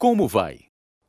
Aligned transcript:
Como 0.00 0.28
vai? 0.28 0.60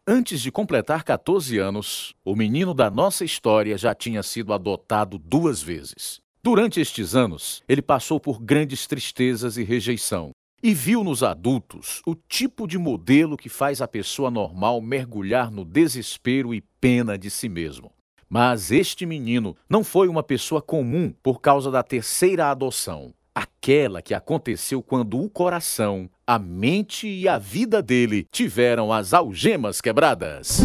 Antes 0.07 0.41
de 0.41 0.51
completar 0.51 1.03
14 1.03 1.59
anos, 1.59 2.15
o 2.25 2.35
menino 2.35 2.73
da 2.73 2.89
nossa 2.89 3.23
história 3.23 3.77
já 3.77 3.93
tinha 3.93 4.23
sido 4.23 4.51
adotado 4.51 5.19
duas 5.19 5.61
vezes. 5.61 6.19
Durante 6.41 6.81
estes 6.81 7.15
anos, 7.15 7.61
ele 7.69 7.83
passou 7.83 8.19
por 8.19 8.41
grandes 8.41 8.87
tristezas 8.87 9.57
e 9.57 9.63
rejeição, 9.63 10.31
e 10.63 10.73
viu 10.73 11.03
nos 11.03 11.21
adultos 11.21 12.01
o 12.03 12.15
tipo 12.15 12.65
de 12.65 12.79
modelo 12.79 13.37
que 13.37 13.47
faz 13.47 13.79
a 13.79 13.87
pessoa 13.87 14.31
normal 14.31 14.81
mergulhar 14.81 15.51
no 15.51 15.63
desespero 15.63 16.51
e 16.51 16.59
pena 16.81 17.15
de 17.15 17.29
si 17.29 17.47
mesmo. 17.47 17.91
Mas 18.27 18.71
este 18.71 19.05
menino 19.05 19.55
não 19.69 19.83
foi 19.83 20.07
uma 20.07 20.23
pessoa 20.23 20.63
comum 20.63 21.13
por 21.21 21.41
causa 21.41 21.69
da 21.69 21.83
terceira 21.83 22.49
adoção, 22.49 23.13
aquela 23.35 24.01
que 24.01 24.15
aconteceu 24.15 24.81
quando 24.81 25.21
o 25.21 25.29
coração, 25.29 26.09
a 26.29 26.37
mente 26.37 27.07
e 27.07 27.27
a 27.27 27.39
vida 27.39 27.81
dele 27.81 28.27
tiveram 28.31 28.93
as 28.93 29.15
algemas 29.15 29.81
quebradas. 29.81 30.59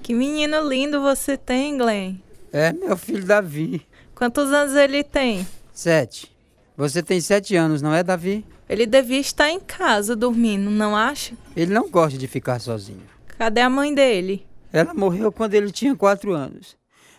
Que 0.00 0.14
menino 0.14 0.68
lindo 0.68 1.02
você 1.02 1.36
tem, 1.36 1.76
Glenn. 1.76 2.14
É 2.52 2.72
meu 2.72 2.96
filho 2.96 3.26
Davi. 3.26 3.84
Quantos 4.14 4.52
anos 4.52 4.76
ele 4.76 5.02
tem? 5.02 5.44
Sete. 5.72 6.30
Você 6.76 7.02
tem 7.02 7.20
sete 7.20 7.56
anos, 7.56 7.82
não 7.82 7.92
é, 7.92 8.04
Davi? 8.04 8.44
Ele 8.70 8.86
devia 8.86 9.18
estar 9.18 9.50
em 9.50 9.58
casa 9.58 10.14
dormindo, 10.14 10.70
não 10.70 10.94
acha? 10.94 11.34
Ele 11.56 11.74
não 11.74 11.90
gosta 11.90 12.16
de 12.16 12.28
ficar 12.28 12.60
sozinho. 12.60 13.02
Cadê 13.36 13.62
a 13.62 13.68
mãe 13.68 13.92
dele? 13.92 14.46
Ela 14.72 14.94
morreu 14.94 15.32
quando 15.32 15.54
ele 15.54 15.72
tinha 15.72 15.96
quatro 15.96 16.34
anos. 16.34 16.76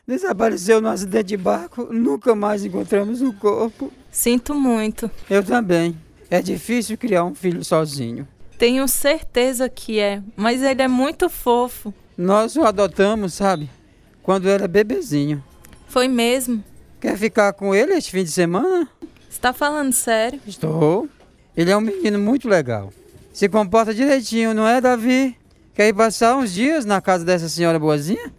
Desapareceu 0.08 0.80
no 0.80 0.88
acidente 0.88 1.25
de 1.25 1.36
barco, 1.36 1.92
nunca 1.92 2.34
mais 2.34 2.64
encontramos 2.64 3.22
o 3.22 3.34
corpo. 3.34 3.92
Sinto 4.09 4.56
muito. 4.56 5.12
Eu 5.30 5.44
também. 5.44 5.98
É 6.30 6.42
difícil 6.42 6.98
criar 6.98 7.25
um 7.25 7.36
filho 7.36 7.66
sozinho. 7.66 8.25
Tenho 8.58 8.88
certeza 8.88 9.68
que 9.68 10.00
é, 10.00 10.23
mas 10.38 10.62
ele 10.62 10.81
é 10.81 10.88
muito 10.88 11.28
fofo. 11.28 11.94
Nós 12.18 12.56
o 12.56 12.64
adotamos, 12.64 13.34
sabe? 13.34 13.70
Quando 14.23 14.47
era 14.47 14.70
bebezinho. 14.70 15.44
Foi 15.90 16.08
mesmo? 16.08 16.64
Quer 17.02 17.18
ficar 17.18 17.52
com 17.52 17.75
ele 17.75 17.92
este 17.95 18.12
fim 18.12 18.23
de 18.23 18.31
semana? 18.31 18.88
Está 19.30 19.52
falando 19.52 19.92
sério? 19.92 20.40
Estou. 20.47 21.09
Ele 21.55 21.71
é 21.71 21.77
um 21.77 21.81
menino 21.81 22.17
muito 22.17 22.47
legal. 22.47 22.94
Se 23.33 23.49
comporta 23.49 23.94
direitinho, 23.94 24.53
não 24.53 24.67
é, 24.67 24.80
Davi? 24.80 25.35
Quer 25.73 25.88
ir 25.88 25.94
passar 25.94 26.35
uns 26.35 26.53
dias 26.53 26.85
na 26.85 27.02
casa 27.02 27.23
dessa 27.23 27.49
senhora 27.49 27.80
boazinha? 27.80 28.31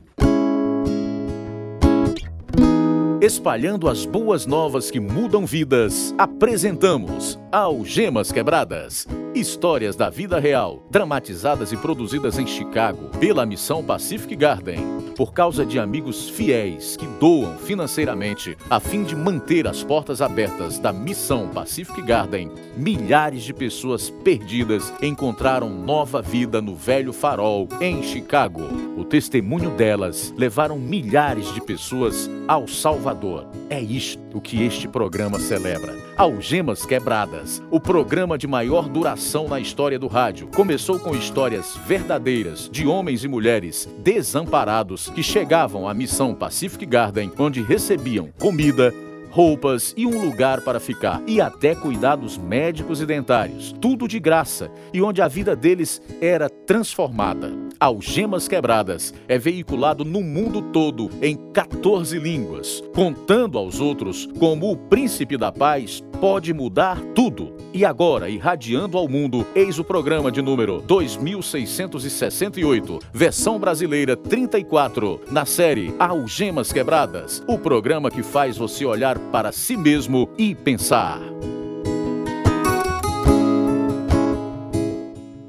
Espalhando 3.23 3.89
as 3.89 4.05
boas 4.05 4.47
novas 4.47 4.91
que 4.91 4.98
mudam 4.98 5.47
vidas, 5.47 6.12
apresentamos 6.19 7.39
Algemas 7.53 8.33
Quebradas. 8.33 9.06
Histórias 9.33 9.95
da 9.95 10.11
vida 10.11 10.41
real, 10.41 10.84
dramatizadas 10.91 11.70
e 11.70 11.77
produzidas 11.77 12.37
em 12.37 12.48
Chicago 12.48 13.11
pela 13.20 13.47
Missão 13.47 13.83
Pacific 13.83 14.34
Garden, 14.34 14.81
por 15.17 15.33
causa 15.33 15.64
de 15.64 15.79
amigos 15.79 16.29
fiéis 16.29 16.97
que 16.97 17.06
doam 17.20 17.56
financeiramente 17.59 18.59
a 18.69 18.81
fim 18.81 19.05
de 19.05 19.14
manter 19.14 19.69
as 19.69 19.84
portas 19.84 20.20
abertas 20.20 20.81
da 20.81 20.92
Missão 20.92 21.48
Pacific 21.48 22.03
Garden. 22.03 22.51
Milhares 22.77 23.45
de 23.45 23.55
pessoas 23.55 24.11
perdidas 24.11 24.92
encontraram 25.01 25.70
nova 25.70 26.20
vida 26.20 26.61
no 26.61 26.75
Velho 26.75 27.12
Farol, 27.12 27.69
em 27.81 28.03
Chicago. 28.03 28.62
O 28.97 29.05
testemunho 29.05 29.70
delas 29.70 30.34
levaram 30.36 30.77
milhares 30.77 31.55
de 31.55 31.61
pessoas 31.61 32.29
ao 32.53 32.69
Salvador. 32.69 33.47
É 33.70 33.81
isto 33.81 34.39
que 34.39 34.62
este 34.62 34.86
programa 34.86 35.41
celebra. 35.41 35.97
Algemas 36.18 36.85
Quebradas, 36.85 37.63
o 37.70 37.80
programa 37.80 38.36
de 38.36 38.46
maior 38.46 38.90
duração 38.90 39.48
na 39.48 39.58
história 39.58 39.98
do 39.98 40.07
rádio. 40.07 40.48
Começou 40.48 40.98
com 41.01 41.17
histórias 41.17 41.74
verdadeiras 41.86 42.68
de 42.70 42.86
homens 42.86 43.24
e 43.24 43.29
mulheres 43.29 43.89
desamparados 44.01 45.08
que 45.08 45.23
chegavam 45.23 45.89
à 45.89 45.95
missão 45.95 46.35
Pacific 46.35 46.85
Garden, 46.85 47.33
onde 47.39 47.63
recebiam 47.63 48.29
comida, 48.39 48.92
roupas 49.33 49.95
e 49.97 50.07
um 50.07 50.23
lugar 50.23 50.61
para 50.61 50.79
ficar, 50.79 51.23
e 51.27 51.41
até 51.41 51.75
cuidados 51.75 52.37
médicos 52.37 53.01
e 53.01 53.07
dentários, 53.07 53.75
tudo 53.81 54.07
de 54.07 54.20
graça, 54.20 54.70
e 54.93 55.01
onde 55.01 55.23
a 55.23 55.27
vida 55.27 55.57
deles 55.57 56.03
era 56.20 56.51
transformada. 56.51 57.51
Algemas 57.81 58.47
Quebradas 58.47 59.15
é 59.27 59.39
veiculado 59.39 60.05
no 60.05 60.20
mundo 60.20 60.61
todo 60.61 61.09
em 61.20 61.35
14 61.53 62.17
línguas, 62.19 62.85
contando 62.95 63.59
aos 63.59 63.81
outros 63.81 64.29
como 64.39 64.70
o 64.70 64.77
príncipe 64.77 65.37
da 65.37 65.51
paz 65.51 66.01
pode 66.20 66.55
mudar 66.55 67.01
tudo. 67.14 67.57
E 67.75 67.85
agora, 67.85 68.29
irradiando 68.29 68.97
ao 68.99 69.09
mundo, 69.09 69.45
eis 69.55 69.81
o 69.81 69.85
programa 69.85 70.31
de 70.31 70.43
número 70.43 70.81
2668, 70.83 73.01
versão 73.13 73.59
brasileira 73.59 74.14
34, 74.14 75.23
na 75.31 75.45
série 75.45 75.93
Algemas 75.99 76.73
Quebradas, 76.73 77.43
o 77.49 77.59
programa 77.59 78.11
que 78.11 78.23
faz 78.23 78.57
você 78.57 78.85
olhar 78.85 79.19
para 79.30 79.52
si 79.52 79.77
mesmo 79.77 80.28
e 80.36 80.55
pensar. 80.55 81.20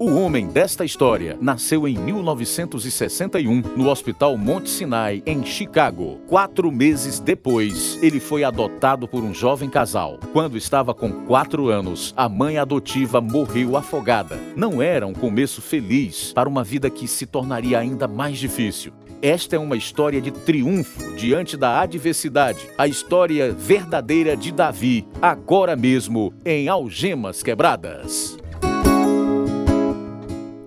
O 0.04 0.16
homem 0.16 0.48
desta 0.48 0.84
história 0.84 1.38
nasceu 1.40 1.88
em 1.88 1.98
1961 1.98 3.62
no 3.78 3.88
Hospital 3.88 4.38
Monte 4.38 4.70
Sinai, 4.70 5.24
em 5.26 5.46
Chicago. 5.46 6.20
Quatro 6.28 6.70
meses 6.70 7.22
depois, 7.22 7.98
ele 8.02 8.20
foi 8.20 8.44
adotado 8.44 9.08
por 9.08 9.24
um 9.24 9.34
jovem 9.34 9.70
casal. 9.70 10.20
Quando 10.34 10.58
estava 10.58 10.94
com 10.94 11.26
quatro 11.26 11.70
anos, 11.70 12.14
a 12.18 12.28
mãe 12.28 12.58
adotiva 12.58 13.22
morreu 13.22 13.78
afogada. 13.78 14.38
Não 14.58 14.82
era 14.82 15.08
um 15.08 15.14
começo 15.14 15.62
feliz 15.62 16.34
para 16.34 16.50
uma 16.50 16.66
vida 16.66 16.90
que 16.90 17.08
se 17.08 17.26
tornaria 17.26 17.80
ainda 17.80 18.06
mais 18.06 18.38
difícil. 18.38 18.92
Esta 19.24 19.56
é 19.56 19.60
uma 19.60 19.78
história 19.78 20.20
de 20.20 20.32
triunfo 20.32 21.16
diante 21.16 21.56
da 21.56 21.80
adversidade, 21.80 22.68
a 22.78 22.90
história 22.90 23.54
verdadeira 23.54 24.36
de 24.36 24.52
Davi, 24.52 25.08
agora 25.22 25.78
mesmo 25.78 26.34
em 26.44 26.68
Algemas 26.68 27.42
Quebradas. 27.42 28.38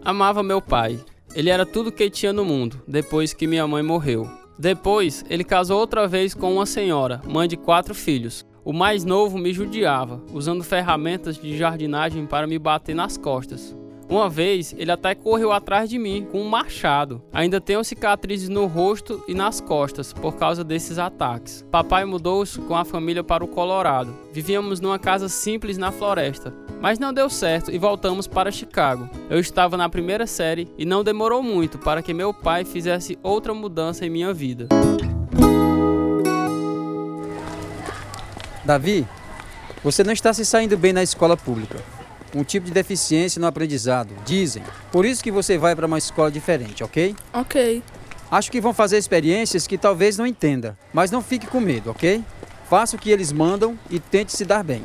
Amava 0.02 0.42
meu 0.42 0.62
pai. 0.62 0.98
Ele 1.34 1.50
era 1.50 1.66
tudo 1.66 1.92
que 1.92 2.08
tinha 2.08 2.32
no 2.32 2.46
mundo, 2.46 2.80
depois 2.88 3.34
que 3.34 3.46
minha 3.46 3.66
mãe 3.66 3.82
morreu. 3.82 4.26
Depois, 4.58 5.22
ele 5.28 5.44
casou 5.44 5.78
outra 5.78 6.08
vez 6.08 6.32
com 6.32 6.54
uma 6.54 6.64
senhora, 6.64 7.20
mãe 7.26 7.46
de 7.46 7.58
quatro 7.58 7.94
filhos. 7.94 8.42
O 8.64 8.72
mais 8.72 9.04
novo 9.04 9.36
me 9.36 9.52
judiava, 9.52 10.22
usando 10.32 10.64
ferramentas 10.64 11.36
de 11.36 11.58
jardinagem 11.58 12.24
para 12.24 12.46
me 12.46 12.58
bater 12.58 12.94
nas 12.94 13.18
costas. 13.18 13.76
Uma 14.08 14.28
vez, 14.28 14.72
ele 14.78 14.92
até 14.92 15.16
correu 15.16 15.50
atrás 15.50 15.90
de 15.90 15.98
mim 15.98 16.26
com 16.30 16.40
um 16.40 16.48
machado. 16.48 17.20
Ainda 17.32 17.60
tenho 17.60 17.82
cicatrizes 17.82 18.48
no 18.48 18.66
rosto 18.66 19.22
e 19.26 19.34
nas 19.34 19.60
costas 19.60 20.12
por 20.12 20.36
causa 20.36 20.62
desses 20.62 20.96
ataques. 20.96 21.66
Papai 21.72 22.04
mudou-se 22.04 22.60
com 22.60 22.76
a 22.76 22.84
família 22.84 23.24
para 23.24 23.44
o 23.44 23.48
Colorado. 23.48 24.14
Vivíamos 24.32 24.80
numa 24.80 24.98
casa 24.98 25.28
simples 25.28 25.76
na 25.76 25.90
floresta, 25.90 26.54
mas 26.80 27.00
não 27.00 27.12
deu 27.12 27.28
certo 27.28 27.72
e 27.72 27.78
voltamos 27.78 28.28
para 28.28 28.52
Chicago. 28.52 29.10
Eu 29.28 29.40
estava 29.40 29.76
na 29.76 29.88
primeira 29.88 30.26
série 30.26 30.68
e 30.78 30.84
não 30.84 31.02
demorou 31.02 31.42
muito 31.42 31.76
para 31.76 32.00
que 32.00 32.14
meu 32.14 32.32
pai 32.32 32.64
fizesse 32.64 33.18
outra 33.24 33.52
mudança 33.52 34.06
em 34.06 34.10
minha 34.10 34.32
vida. 34.32 34.68
Davi, 38.64 39.06
você 39.82 40.04
não 40.04 40.12
está 40.12 40.32
se 40.32 40.44
saindo 40.44 40.76
bem 40.76 40.92
na 40.92 41.02
escola 41.02 41.36
pública 41.36 41.95
um 42.36 42.44
tipo 42.44 42.66
de 42.66 42.72
deficiência 42.72 43.40
no 43.40 43.46
aprendizado, 43.46 44.14
dizem. 44.24 44.62
Por 44.92 45.04
isso 45.04 45.24
que 45.24 45.30
você 45.30 45.56
vai 45.56 45.74
para 45.74 45.86
uma 45.86 45.98
escola 45.98 46.30
diferente, 46.30 46.84
ok? 46.84 47.16
Ok. 47.32 47.82
Acho 48.30 48.50
que 48.50 48.60
vão 48.60 48.74
fazer 48.74 48.98
experiências 48.98 49.66
que 49.66 49.78
talvez 49.78 50.18
não 50.18 50.26
entenda, 50.26 50.76
mas 50.92 51.10
não 51.10 51.22
fique 51.22 51.46
com 51.46 51.60
medo, 51.60 51.90
ok? 51.90 52.22
Faça 52.68 52.96
o 52.96 52.98
que 52.98 53.10
eles 53.10 53.32
mandam 53.32 53.78
e 53.88 54.00
tente 54.00 54.32
se 54.32 54.44
dar 54.44 54.64
bem. 54.64 54.82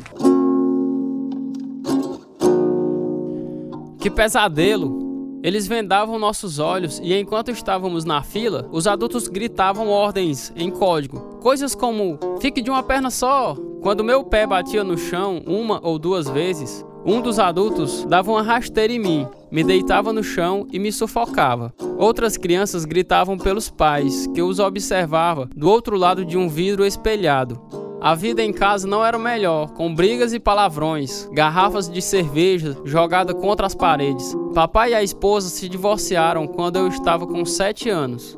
Que 3.99 4.09
pesadelo! 4.09 5.01
Eles 5.43 5.65
vendavam 5.65 6.19
nossos 6.19 6.59
olhos 6.59 6.99
e 7.03 7.15
enquanto 7.15 7.49
estávamos 7.49 8.05
na 8.05 8.21
fila, 8.21 8.69
os 8.71 8.85
adultos 8.85 9.27
gritavam 9.27 9.89
ordens 9.89 10.53
em 10.55 10.69
código. 10.69 11.39
Coisas 11.41 11.73
como: 11.73 12.19
fique 12.39 12.61
de 12.61 12.69
uma 12.69 12.83
perna 12.83 13.09
só. 13.09 13.55
Quando 13.81 14.03
meu 14.03 14.23
pé 14.23 14.45
batia 14.45 14.83
no 14.83 14.95
chão 14.95 15.41
uma 15.47 15.79
ou 15.83 15.97
duas 15.97 16.29
vezes, 16.29 16.85
um 17.05 17.19
dos 17.19 17.39
adultos 17.39 18.05
dava 18.05 18.31
uma 18.31 18.43
rasteira 18.43 18.93
em 18.93 18.99
mim, 18.99 19.27
me 19.49 19.63
deitava 19.63 20.13
no 20.13 20.23
chão 20.23 20.67
e 20.71 20.77
me 20.77 20.91
sufocava. 20.91 21.73
Outras 21.97 22.37
crianças 22.37 22.85
gritavam 22.85 23.37
pelos 23.37 23.69
pais, 23.69 24.27
que 24.27 24.41
os 24.41 24.59
observava 24.59 25.49
do 25.55 25.67
outro 25.67 25.97
lado 25.97 26.23
de 26.23 26.37
um 26.37 26.47
vidro 26.47 26.85
espelhado. 26.85 27.59
A 27.99 28.15
vida 28.15 28.41
em 28.41 28.51
casa 28.51 28.87
não 28.87 29.05
era 29.05 29.17
o 29.17 29.21
melhor, 29.21 29.71
com 29.71 29.93
brigas 29.93 30.33
e 30.33 30.39
palavrões, 30.39 31.29
garrafas 31.31 31.89
de 31.89 32.01
cerveja 32.01 32.75
jogadas 32.83 33.39
contra 33.39 33.67
as 33.67 33.75
paredes. 33.75 34.35
Papai 34.53 34.91
e 34.91 34.95
a 34.95 35.03
esposa 35.03 35.49
se 35.49 35.69
divorciaram 35.69 36.47
quando 36.47 36.77
eu 36.77 36.87
estava 36.87 37.27
com 37.27 37.45
7 37.45 37.89
anos. 37.89 38.37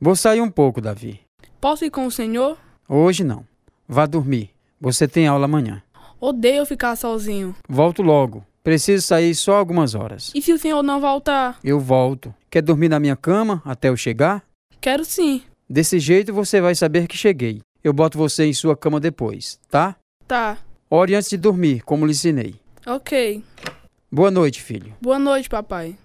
Vou 0.00 0.16
sair 0.16 0.40
um 0.40 0.50
pouco, 0.50 0.80
Davi. 0.80 1.20
Posso 1.60 1.84
ir 1.84 1.90
com 1.90 2.06
o 2.06 2.10
senhor? 2.10 2.58
Hoje 2.88 3.24
não. 3.24 3.53
Vá 3.86 4.06
dormir. 4.06 4.50
Você 4.80 5.06
tem 5.06 5.26
aula 5.26 5.44
amanhã. 5.44 5.82
Odeio 6.20 6.64
ficar 6.64 6.96
sozinho. 6.96 7.54
Volto 7.68 8.02
logo. 8.02 8.44
Preciso 8.62 9.06
sair 9.06 9.34
só 9.34 9.56
algumas 9.56 9.94
horas. 9.94 10.32
E 10.34 10.40
se 10.40 10.52
o 10.52 10.58
senhor 10.58 10.82
não 10.82 11.00
voltar? 11.00 11.58
Eu 11.62 11.78
volto. 11.78 12.34
Quer 12.50 12.62
dormir 12.62 12.88
na 12.88 12.98
minha 12.98 13.14
cama 13.14 13.60
até 13.64 13.88
eu 13.90 13.96
chegar? 13.96 14.42
Quero 14.80 15.04
sim. 15.04 15.42
Desse 15.68 15.98
jeito 15.98 16.32
você 16.32 16.60
vai 16.60 16.74
saber 16.74 17.06
que 17.06 17.16
cheguei. 17.16 17.60
Eu 17.82 17.92
boto 17.92 18.16
você 18.16 18.46
em 18.46 18.54
sua 18.54 18.74
cama 18.74 18.98
depois, 18.98 19.60
tá? 19.68 19.96
Tá. 20.26 20.56
Ore 20.88 21.14
antes 21.14 21.28
de 21.28 21.36
dormir, 21.36 21.82
como 21.82 22.06
lhe 22.06 22.12
ensinei. 22.12 22.54
Ok. 22.86 23.44
Boa 24.10 24.30
noite, 24.30 24.62
filho. 24.62 24.94
Boa 25.00 25.18
noite, 25.18 25.48
papai. 25.48 25.96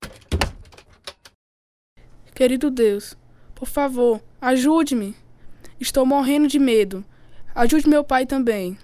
Querido 2.34 2.70
Deus, 2.70 3.18
por 3.56 3.68
favor, 3.68 4.22
ajude-me. 4.42 5.16
Estou 5.80 6.06
morrendo 6.06 6.48
de 6.48 6.60
medo. 6.60 7.06
Ajude 7.56 7.90
meu 7.90 8.04
pai 8.04 8.26
também. 8.26 8.78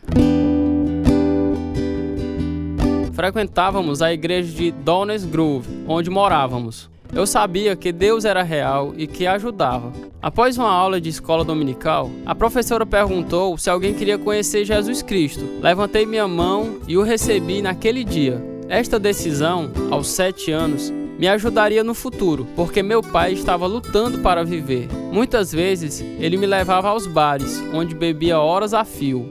Frequentávamos 3.14 4.02
a 4.02 4.12
igreja 4.12 4.52
de 4.52 4.72
Downers 4.72 5.24
Grove, 5.24 5.70
onde 5.88 6.10
morávamos. 6.10 6.90
Eu 7.14 7.26
sabia 7.26 7.76
que 7.76 7.94
Deus 7.94 8.26
era 8.26 8.44
real 8.44 8.94
e 8.98 9.08
que 9.08 9.26
ajudava. 9.26 9.94
Após 10.22 10.58
uma 10.58 10.70
aula 10.70 11.00
de 11.00 11.08
escola 11.08 11.46
dominical, 11.46 12.10
a 12.26 12.36
professora 12.36 12.86
perguntou 12.86 13.58
se 13.58 13.70
alguém 13.70 13.94
queria 13.94 14.18
conhecer 14.18 14.66
Jesus 14.66 15.02
Cristo. 15.02 15.46
Levantei 15.62 16.06
minha 16.06 16.28
mão 16.28 16.80
e 16.88 16.98
o 16.98 17.04
recebi 17.04 17.62
naquele 17.62 18.04
dia. 18.04 18.44
Esta 18.68 19.00
decisão, 19.00 19.72
aos 19.92 20.08
sete 20.08 20.52
anos, 20.52 20.92
me 21.18 21.28
ajudaria 21.28 21.84
no 21.84 21.94
futuro, 21.94 22.48
porque 22.56 22.84
meu 22.84 23.02
pai 23.02 23.34
estava 23.34 23.66
lutando 23.66 24.20
para 24.20 24.44
viver. 24.44 24.88
Muitas 25.12 25.52
vezes 25.52 26.02
ele 26.20 26.38
me 26.38 26.46
levava 26.46 26.90
aos 26.90 27.08
bares, 27.08 27.62
onde 27.74 27.96
bebia 27.96 28.40
horas 28.40 28.74
a 28.74 28.84
fio. 28.84 29.30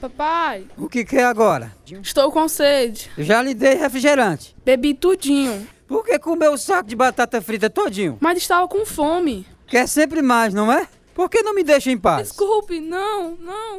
Papai, 0.00 0.64
O 0.76 0.88
que 0.88 1.04
quer 1.04 1.24
agora? 1.24 1.72
estou 2.02 2.30
com 2.30 2.46
sede. 2.48 3.10
Já 3.18 3.42
lhe 3.42 3.52
dei 3.52 3.74
refrigerante. 3.74 4.54
Bebi 4.64 4.94
tudinho, 4.94 5.66
Por 5.88 6.04
que 6.04 6.18
comeu 6.18 6.52
o 6.52 6.58
saco 6.58 6.88
de 6.88 6.94
batata 6.94 7.40
frita 7.40 7.68
todinho? 7.70 8.16
mas 8.20 8.38
estava 8.38 8.68
com 8.68 8.84
fome. 8.86 9.46
Quer 9.66 9.88
sempre 9.88 10.22
mais, 10.22 10.52
não 10.54 10.70
é? 10.72 10.86
Por 11.14 11.28
que 11.28 11.42
não 11.42 11.54
me 11.54 11.64
deixa 11.64 11.90
em 11.90 11.98
paz? 11.98 12.28
Desculpe, 12.28 12.78
não, 12.78 13.32
não. 13.40 13.76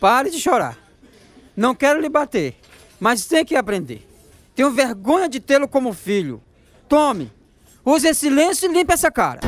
Pare 0.00 0.28
de 0.30 0.40
chorar. 0.40 0.76
Não 1.56 1.72
quero 1.74 2.00
lhe 2.00 2.08
bater, 2.08 2.56
mas 3.00 3.26
tem 3.26 3.44
que 3.44 3.56
aprender. 3.56 4.06
Tenho 4.54 4.70
vergonha 4.70 5.28
de 5.28 5.40
tê-lo 5.40 5.66
como 5.66 5.92
filho. 5.92 6.40
Tome, 6.88 7.30
use 7.84 8.06
esse 8.06 8.28
lenço 8.30 8.66
e 8.66 8.68
limpe 8.68 8.92
essa 8.92 9.10
cara. 9.10 9.40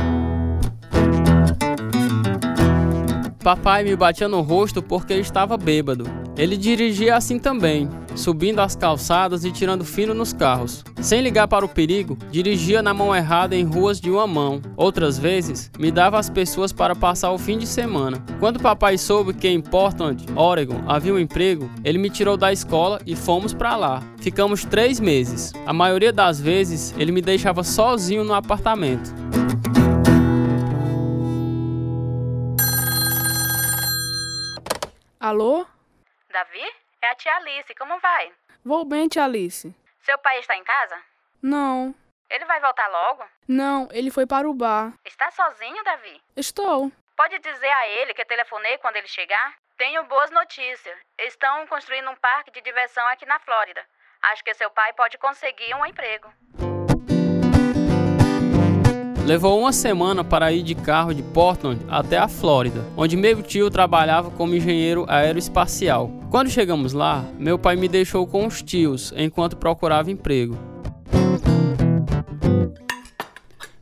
Papai 3.43 3.83
me 3.83 3.95
batia 3.95 4.27
no 4.27 4.41
rosto 4.41 4.81
porque 4.83 5.13
estava 5.13 5.55
bêbado. 5.55 6.05
Ele 6.37 6.57
dirigia 6.57 7.15
assim 7.15 7.39
também, 7.39 7.89
subindo 8.17 8.59
as 8.59 8.75
calçadas 8.75 9.45
e 9.45 9.51
tirando 9.51 9.85
fino 9.85 10.13
nos 10.13 10.33
carros. 10.33 10.83
Sem 11.01 11.21
ligar 11.21 11.47
para 11.47 11.63
o 11.63 11.69
perigo, 11.69 12.17
dirigia 12.31 12.81
na 12.81 12.93
mão 12.93 13.15
errada 13.15 13.55
em 13.55 13.63
ruas 13.63 14.01
de 14.01 14.09
uma 14.09 14.27
mão. 14.27 14.61
Outras 14.75 15.17
vezes, 15.17 15.71
me 15.77 15.91
dava 15.91 16.19
as 16.19 16.29
pessoas 16.29 16.73
para 16.73 16.95
passar 16.95 17.31
o 17.31 17.37
fim 17.37 17.57
de 17.57 17.67
semana. 17.67 18.23
Quando 18.39 18.59
papai 18.59 18.97
soube 18.97 19.33
que 19.33 19.47
em 19.47 19.61
Portland, 19.61 20.25
Oregon, 20.35 20.83
havia 20.87 21.13
um 21.13 21.19
emprego, 21.19 21.69
ele 21.83 21.97
me 21.97 22.09
tirou 22.09 22.35
da 22.35 22.51
escola 22.51 22.99
e 23.05 23.15
fomos 23.15 23.53
para 23.53 23.75
lá. 23.75 24.03
Ficamos 24.17 24.65
três 24.65 24.99
meses. 24.99 25.53
A 25.65 25.71
maioria 25.71 26.11
das 26.11 26.41
vezes, 26.41 26.93
ele 26.97 27.11
me 27.11 27.21
deixava 27.21 27.63
sozinho 27.63 28.23
no 28.23 28.33
apartamento. 28.33 29.13
Alô? 35.19 35.65
Davi? 36.31 36.86
É 37.07 37.11
a 37.11 37.15
tia 37.15 37.33
Alice, 37.37 37.73
como 37.75 37.97
vai? 37.99 38.33
Vou 38.65 38.83
bem, 38.83 39.07
tia 39.07 39.23
Alice. 39.23 39.73
Seu 40.01 40.17
pai 40.17 40.39
está 40.39 40.57
em 40.57 40.63
casa? 40.65 41.01
Não, 41.41 41.95
Ele 42.29 42.43
vai 42.43 42.59
voltar 42.59 42.85
logo? 42.89 43.23
não, 43.47 43.87
ele 43.93 44.11
foi 44.11 44.27
para 44.27 44.49
o 44.49 44.53
bar. 44.53 44.91
Está 45.05 45.31
sozinho, 45.31 45.81
Davi? 45.85 46.21
Estou. 46.35 46.91
Pode 47.15 47.39
dizer 47.39 47.69
a 47.69 47.87
ele 47.87 48.13
que 48.13 48.25
telefonei 48.25 48.77
quando 48.79 48.97
ele 48.97 49.07
chegar? 49.07 49.55
Tenho 49.77 50.03
boas 50.03 50.29
notícias. 50.31 50.99
Estão 51.17 51.65
construindo 51.67 52.09
um 52.11 52.15
parque 52.17 52.51
de 52.51 52.59
diversão 52.59 53.07
aqui 53.07 53.25
na 53.25 53.39
Flórida. 53.39 53.85
Acho 54.23 54.43
que 54.43 54.53
seu 54.53 54.69
pai 54.69 54.91
pode 54.91 55.17
conseguir 55.17 55.73
um 55.75 55.85
emprego. 55.85 56.29
Levou 59.27 59.59
uma 59.59 59.73
semana 59.73 60.23
para 60.23 60.53
ir 60.53 60.63
de 60.63 60.73
carro 60.73 61.13
de 61.13 61.21
Portland 61.21 61.81
até 61.89 62.17
a 62.17 62.29
Flórida, 62.29 62.85
onde 62.95 63.17
meu 63.17 63.43
tio 63.43 63.69
trabalhava 63.69 64.31
como 64.31 64.55
engenheiro 64.55 65.03
aeroespacial. 65.05 66.09
Quando 66.31 66.49
chegamos 66.49 66.93
lá, 66.93 67.25
meu 67.37 67.59
pai 67.59 67.75
me 67.75 67.89
deixou 67.89 68.25
com 68.25 68.47
os 68.47 68.61
tios 68.61 69.13
enquanto 69.17 69.57
procurava 69.57 70.09
emprego. 70.09 70.57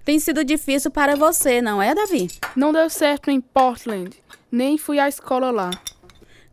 Tem 0.03 0.18
sido 0.18 0.44
difícil 0.44 0.89
para 0.89 1.15
você, 1.15 1.62
não 1.62 1.80
é, 1.80 1.94
Davi? 1.94 2.27
Não 2.56 2.74
deu 2.74 2.89
certo 2.89 3.30
em 3.30 3.39
Portland. 3.39 4.18
Nem 4.51 4.80
fui 4.80 4.98
à 4.98 5.07
escola 5.07 5.51
lá. 5.51 5.69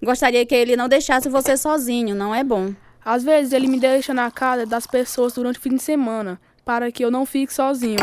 Gostaria 0.02 0.44
que 0.44 0.54
ele 0.54 0.76
não 0.76 0.86
deixasse 0.86 1.30
você 1.30 1.56
sozinho, 1.56 2.14
não 2.14 2.34
é 2.34 2.44
bom. 2.44 2.74
Às 3.02 3.24
vezes 3.24 3.54
ele 3.54 3.68
me 3.68 3.80
deixa 3.80 4.12
na 4.12 4.30
casa 4.30 4.66
das 4.66 4.86
pessoas 4.86 5.32
durante 5.32 5.58
o 5.58 5.62
fim 5.62 5.76
de 5.76 5.82
semana, 5.82 6.38
para 6.62 6.92
que 6.92 7.02
eu 7.02 7.10
não 7.10 7.24
fique 7.24 7.54
sozinho. 7.54 7.96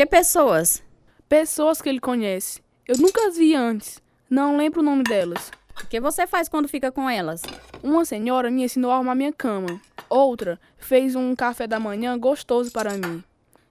Que 0.00 0.06
pessoas? 0.06 0.82
Pessoas 1.28 1.82
que 1.82 1.86
ele 1.86 2.00
conhece. 2.00 2.62
Eu 2.88 2.96
nunca 2.96 3.28
as 3.28 3.36
vi 3.36 3.54
antes. 3.54 4.00
Não 4.30 4.56
lembro 4.56 4.80
o 4.80 4.82
nome 4.82 5.02
delas. 5.02 5.52
O 5.78 5.86
que 5.86 6.00
você 6.00 6.26
faz 6.26 6.48
quando 6.48 6.70
fica 6.70 6.90
com 6.90 7.06
elas? 7.10 7.42
Uma 7.82 8.06
senhora 8.06 8.50
me 8.50 8.62
ensinou 8.64 8.92
a 8.92 8.94
arrumar 8.94 9.14
minha 9.14 9.30
cama. 9.30 9.78
Outra 10.08 10.58
fez 10.78 11.14
um 11.14 11.34
café 11.36 11.66
da 11.66 11.78
manhã 11.78 12.18
gostoso 12.18 12.72
para 12.72 12.96
mim. 12.96 13.22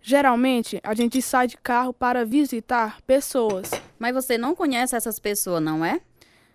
Geralmente, 0.03 0.79
a 0.83 0.93
gente 0.93 1.19
sai 1.19 1.47
de 1.47 1.57
carro 1.57 1.93
para 1.93 2.23
visitar 2.23 3.01
pessoas. 3.07 3.71
Mas 3.97 4.13
você 4.13 4.37
não 4.37 4.53
conhece 4.53 4.95
essas 4.95 5.17
pessoas, 5.17 5.63
não 5.63 5.83
é? 5.83 5.99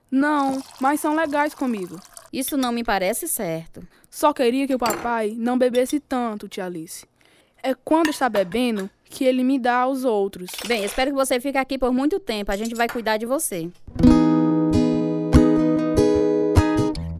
Não, 0.08 0.62
mas 0.80 1.00
são 1.00 1.16
legais 1.16 1.52
comigo. 1.52 1.98
Isso 2.32 2.56
não 2.56 2.70
me 2.70 2.84
parece 2.84 3.26
certo. 3.26 3.84
Só 4.08 4.32
queria 4.32 4.68
que 4.68 4.74
o 4.76 4.78
papai 4.78 5.34
não 5.36 5.58
bebesse 5.58 5.98
tanto, 5.98 6.46
tia 6.46 6.66
Alice. 6.66 7.04
É 7.60 7.74
quando 7.74 8.10
está 8.10 8.28
bebendo 8.28 8.88
que 9.04 9.24
ele 9.24 9.44
me 9.44 9.58
dá 9.58 9.78
aos 9.78 10.04
outros. 10.04 10.50
Bem, 10.66 10.84
espero 10.84 11.10
que 11.10 11.16
você 11.16 11.40
fique 11.40 11.58
aqui 11.58 11.78
por 11.78 11.92
muito 11.92 12.18
tempo. 12.18 12.50
A 12.50 12.56
gente 12.56 12.74
vai 12.74 12.88
cuidar 12.88 13.16
de 13.16 13.26
você. 13.26 13.70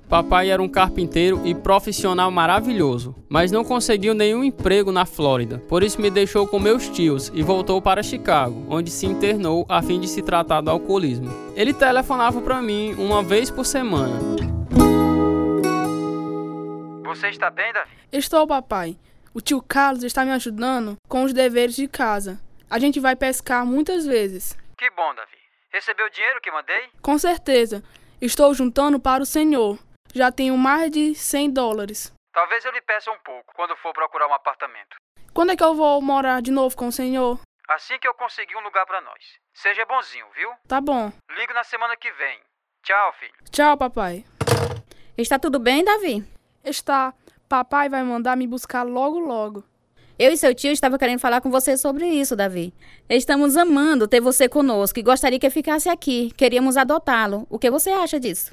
Papai 0.08 0.48
era 0.48 0.62
um 0.62 0.68
carpinteiro 0.68 1.40
e 1.44 1.56
profissional 1.56 2.30
maravilhoso, 2.30 3.16
mas 3.28 3.50
não 3.50 3.64
conseguiu 3.64 4.14
nenhum 4.14 4.44
emprego 4.44 4.92
na 4.92 5.04
Flórida. 5.04 5.58
Por 5.68 5.82
isso 5.82 6.00
me 6.00 6.08
deixou 6.08 6.46
com 6.46 6.60
meus 6.60 6.88
tios 6.88 7.32
e 7.34 7.42
voltou 7.42 7.82
para 7.82 8.00
Chicago, 8.00 8.64
onde 8.68 8.92
se 8.92 9.06
internou 9.06 9.66
a 9.68 9.82
fim 9.82 9.98
de 9.98 10.06
se 10.06 10.22
tratar 10.22 10.60
do 10.60 10.70
alcoolismo. 10.70 11.28
Ele 11.56 11.74
telefonava 11.74 12.40
para 12.40 12.62
mim 12.62 12.94
uma 12.94 13.24
vez 13.24 13.50
por 13.50 13.66
semana. 13.66 14.20
Você 17.04 17.28
está 17.28 17.50
bem, 17.50 17.72
Davi? 17.72 17.90
Estou, 18.12 18.46
papai. 18.46 18.96
O 19.34 19.40
tio 19.40 19.60
Carlos 19.60 20.04
está 20.04 20.24
me 20.24 20.30
ajudando 20.30 20.96
com 21.08 21.24
os 21.24 21.32
deveres 21.32 21.74
de 21.74 21.88
casa. 21.88 22.40
A 22.70 22.78
gente 22.78 23.00
vai 23.00 23.16
pescar 23.16 23.66
muitas 23.66 24.06
vezes. 24.06 24.56
Que 24.78 24.88
bom, 24.90 25.12
Davi. 25.12 25.36
Recebeu 25.72 26.06
o 26.06 26.10
dinheiro 26.10 26.40
que 26.40 26.52
mandei? 26.52 26.88
Com 27.02 27.18
certeza. 27.18 27.82
Estou 28.20 28.54
juntando 28.54 29.00
para 29.00 29.24
o 29.24 29.26
senhor. 29.26 29.76
Já 30.14 30.30
tenho 30.30 30.56
mais 30.56 30.88
de 30.92 31.16
100 31.16 31.50
dólares. 31.50 32.12
Talvez 32.32 32.64
eu 32.64 32.70
lhe 32.70 32.80
peça 32.82 33.10
um 33.10 33.18
pouco 33.24 33.52
quando 33.56 33.74
for 33.78 33.92
procurar 33.92 34.28
um 34.28 34.34
apartamento. 34.34 34.96
Quando 35.32 35.50
é 35.50 35.56
que 35.56 35.64
eu 35.64 35.74
vou 35.74 36.00
morar 36.00 36.40
de 36.40 36.52
novo 36.52 36.76
com 36.76 36.86
o 36.86 36.92
senhor? 36.92 37.40
Assim 37.68 37.98
que 37.98 38.06
eu 38.06 38.14
conseguir 38.14 38.56
um 38.56 38.62
lugar 38.62 38.86
para 38.86 39.00
nós. 39.00 39.18
Seja 39.52 39.84
bonzinho, 39.84 40.26
viu? 40.36 40.50
Tá 40.68 40.80
bom. 40.80 41.12
Ligo 41.36 41.52
na 41.54 41.64
semana 41.64 41.96
que 41.96 42.12
vem. 42.12 42.38
Tchau, 42.84 43.12
filho. 43.18 43.34
Tchau, 43.50 43.76
papai. 43.76 44.24
Está 45.18 45.40
tudo 45.40 45.58
bem, 45.58 45.84
Davi? 45.84 46.24
Está. 46.62 47.12
Papai 47.54 47.88
vai 47.88 48.02
mandar 48.02 48.36
me 48.36 48.48
buscar 48.48 48.82
logo 48.82 49.16
logo. 49.16 49.62
Eu 50.18 50.32
e 50.32 50.36
seu 50.36 50.52
tio 50.52 50.72
estavam 50.72 50.98
querendo 50.98 51.20
falar 51.20 51.40
com 51.40 51.52
você 51.52 51.76
sobre 51.76 52.04
isso, 52.04 52.34
Davi. 52.34 52.74
Estamos 53.08 53.56
amando 53.56 54.08
ter 54.08 54.20
você 54.20 54.48
conosco 54.48 54.98
e 54.98 55.04
gostaria 55.04 55.38
que 55.38 55.48
ficasse 55.48 55.88
aqui. 55.88 56.32
Queríamos 56.36 56.76
adotá-lo. 56.76 57.46
O 57.48 57.56
que 57.56 57.70
você 57.70 57.90
acha 57.90 58.18
disso? 58.18 58.52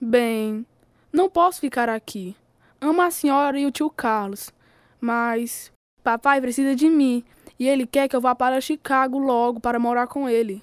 Bem, 0.00 0.64
não 1.12 1.28
posso 1.28 1.60
ficar 1.60 1.88
aqui. 1.88 2.36
Amo 2.80 3.02
a 3.02 3.10
senhora 3.10 3.58
e 3.58 3.66
o 3.66 3.72
tio 3.72 3.90
Carlos, 3.90 4.52
mas 5.00 5.72
papai 6.04 6.40
precisa 6.40 6.76
de 6.76 6.88
mim 6.88 7.24
E 7.58 7.66
ele 7.66 7.84
quer 7.84 8.06
que 8.06 8.14
eu 8.14 8.20
vá 8.20 8.32
para 8.32 8.60
Chicago 8.60 9.18
logo 9.18 9.58
para 9.58 9.80
morar 9.80 10.06
com 10.06 10.28
ele. 10.28 10.62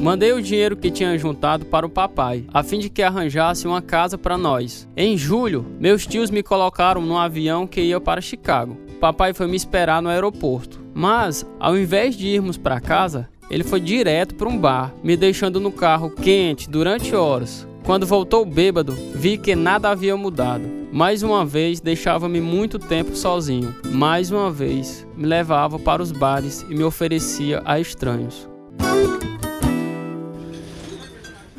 Mandei 0.00 0.32
o 0.32 0.40
dinheiro 0.40 0.78
que 0.78 0.90
tinha 0.90 1.18
juntado 1.18 1.66
para 1.66 1.84
o 1.84 1.90
papai, 1.90 2.46
a 2.54 2.62
fim 2.62 2.78
de 2.78 2.88
que 2.88 3.02
arranjasse 3.02 3.66
uma 3.66 3.82
casa 3.82 4.16
para 4.16 4.38
nós. 4.38 4.88
Em 4.96 5.14
julho, 5.14 5.66
meus 5.78 6.06
tios 6.06 6.30
me 6.30 6.42
colocaram 6.42 7.02
no 7.02 7.18
avião 7.18 7.66
que 7.66 7.82
ia 7.82 8.00
para 8.00 8.22
Chicago. 8.22 8.78
Papai 8.98 9.34
foi 9.34 9.46
me 9.46 9.56
esperar 9.56 10.00
no 10.00 10.08
aeroporto. 10.08 10.80
Mas, 10.94 11.46
ao 11.58 11.76
invés 11.76 12.16
de 12.16 12.26
irmos 12.28 12.56
para 12.56 12.80
casa, 12.80 13.28
ele 13.50 13.62
foi 13.62 13.78
direto 13.78 14.34
para 14.36 14.48
um 14.48 14.56
bar, 14.56 14.94
me 15.04 15.18
deixando 15.18 15.60
no 15.60 15.70
carro 15.70 16.08
quente 16.08 16.70
durante 16.70 17.14
horas. 17.14 17.68
Quando 17.84 18.06
voltou 18.06 18.46
bêbado, 18.46 18.94
vi 19.14 19.36
que 19.36 19.54
nada 19.54 19.90
havia 19.90 20.16
mudado. 20.16 20.64
Mais 20.90 21.22
uma 21.22 21.44
vez 21.44 21.78
deixava-me 21.78 22.40
muito 22.40 22.78
tempo 22.78 23.14
sozinho. 23.14 23.74
Mais 23.84 24.30
uma 24.30 24.50
vez 24.50 25.06
me 25.14 25.26
levava 25.26 25.78
para 25.78 26.02
os 26.02 26.10
bares 26.10 26.64
e 26.70 26.74
me 26.74 26.84
oferecia 26.84 27.60
a 27.66 27.78
estranhos. 27.78 28.48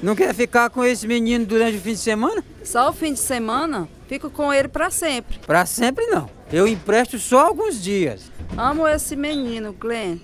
Não 0.02 0.16
quer 0.16 0.34
ficar 0.34 0.70
com 0.72 0.84
esse 0.84 1.06
menino 1.08 1.46
durante 1.46 1.78
o 1.78 1.82
fim 1.82 1.92
de 1.92 2.00
semana? 2.00 2.44
Só 2.64 2.90
o 2.90 2.94
fim 2.94 3.14
de 3.14 3.20
semana? 3.20 3.88
Fico 4.08 4.32
com 4.32 4.52
ele 4.52 4.68
para 4.68 4.90
sempre. 4.90 5.38
Para 5.46 5.64
sempre 5.66 6.08
não. 6.08 6.28
Eu 6.52 6.68
empresto 6.68 7.20
só 7.20 7.48
alguns 7.48 7.82
dias. 7.82 8.32
Amo 8.58 8.88
esse 8.88 9.16
menino, 9.16 9.72
Glenn. 9.74 10.18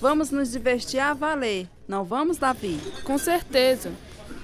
Vamos 0.00 0.32
nos 0.32 0.50
divertir 0.50 0.98
a 0.98 1.14
valer. 1.14 1.68
Não 1.86 2.02
vamos, 2.02 2.38
Davi? 2.38 2.80
Com 3.04 3.16
certeza. 3.18 3.92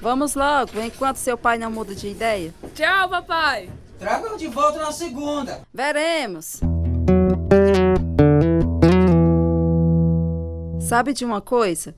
Vamos 0.00 0.34
logo, 0.34 0.80
enquanto 0.80 1.16
seu 1.16 1.36
pai 1.36 1.58
não 1.58 1.70
muda 1.70 1.94
de 1.94 2.08
ideia. 2.08 2.54
Tchau, 2.74 3.08
papai. 3.08 3.68
Traga 3.98 4.36
de 4.36 4.46
volta 4.46 4.78
na 4.78 4.92
segunda. 4.92 5.62
Veremos. 5.74 6.60
Sabe 10.78 11.12
de 11.12 11.24
uma 11.24 11.40
coisa? 11.40 11.92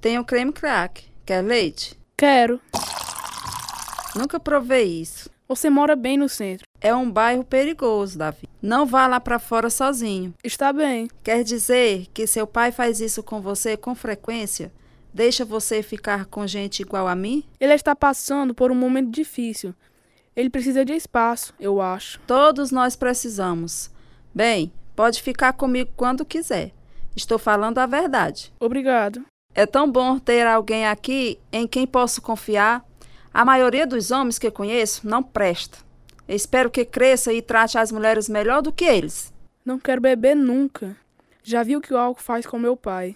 Tenho 0.00 0.24
creme 0.24 0.52
crack. 0.52 1.04
Quer 1.24 1.42
leite? 1.42 2.03
Quero. 2.24 2.58
Nunca 4.16 4.40
provei 4.40 4.84
isso. 4.84 5.28
Você 5.46 5.68
mora 5.68 5.94
bem 5.94 6.16
no 6.16 6.26
centro. 6.26 6.64
É 6.80 6.94
um 6.94 7.10
bairro 7.10 7.44
perigoso, 7.44 8.16
Davi. 8.16 8.48
Não 8.62 8.86
vá 8.86 9.06
lá 9.06 9.20
para 9.20 9.38
fora 9.38 9.68
sozinho. 9.68 10.32
Está 10.42 10.72
bem. 10.72 11.06
Quer 11.22 11.44
dizer 11.44 12.06
que 12.14 12.26
seu 12.26 12.46
pai 12.46 12.72
faz 12.72 12.98
isso 12.98 13.22
com 13.22 13.42
você 13.42 13.76
com 13.76 13.94
frequência? 13.94 14.72
Deixa 15.12 15.44
você 15.44 15.82
ficar 15.82 16.24
com 16.24 16.46
gente 16.46 16.80
igual 16.80 17.06
a 17.06 17.14
mim? 17.14 17.44
Ele 17.60 17.74
está 17.74 17.94
passando 17.94 18.54
por 18.54 18.70
um 18.70 18.74
momento 18.74 19.10
difícil. 19.10 19.74
Ele 20.34 20.48
precisa 20.48 20.82
de 20.82 20.94
espaço, 20.94 21.52
eu 21.60 21.78
acho. 21.78 22.18
Todos 22.20 22.70
nós 22.70 22.96
precisamos. 22.96 23.90
Bem, 24.34 24.72
pode 24.96 25.20
ficar 25.20 25.52
comigo 25.52 25.90
quando 25.94 26.24
quiser. 26.24 26.72
Estou 27.14 27.38
falando 27.38 27.76
a 27.80 27.84
verdade. 27.84 28.50
Obrigado. 28.58 29.22
É 29.54 29.66
tão 29.66 29.88
bom 29.88 30.18
ter 30.18 30.46
alguém 30.46 30.84
aqui 30.84 31.38
em 31.52 31.66
quem 31.66 31.86
posso 31.86 32.20
confiar. 32.20 32.84
A 33.32 33.44
maioria 33.44 33.86
dos 33.86 34.10
homens 34.10 34.38
que 34.38 34.50
conheço 34.50 35.08
não 35.08 35.22
presta. 35.22 35.78
Espero 36.28 36.70
que 36.70 36.84
cresça 36.84 37.32
e 37.32 37.40
trate 37.40 37.78
as 37.78 37.92
mulheres 37.92 38.28
melhor 38.28 38.62
do 38.62 38.72
que 38.72 38.84
eles. 38.84 39.32
Não 39.64 39.78
quero 39.78 40.00
beber 40.00 40.34
nunca. 40.34 40.96
Já 41.42 41.62
vi 41.62 41.76
o 41.76 41.80
que 41.80 41.94
o 41.94 41.98
álcool 41.98 42.22
faz 42.22 42.46
com 42.46 42.58
meu 42.58 42.76
pai. 42.76 43.14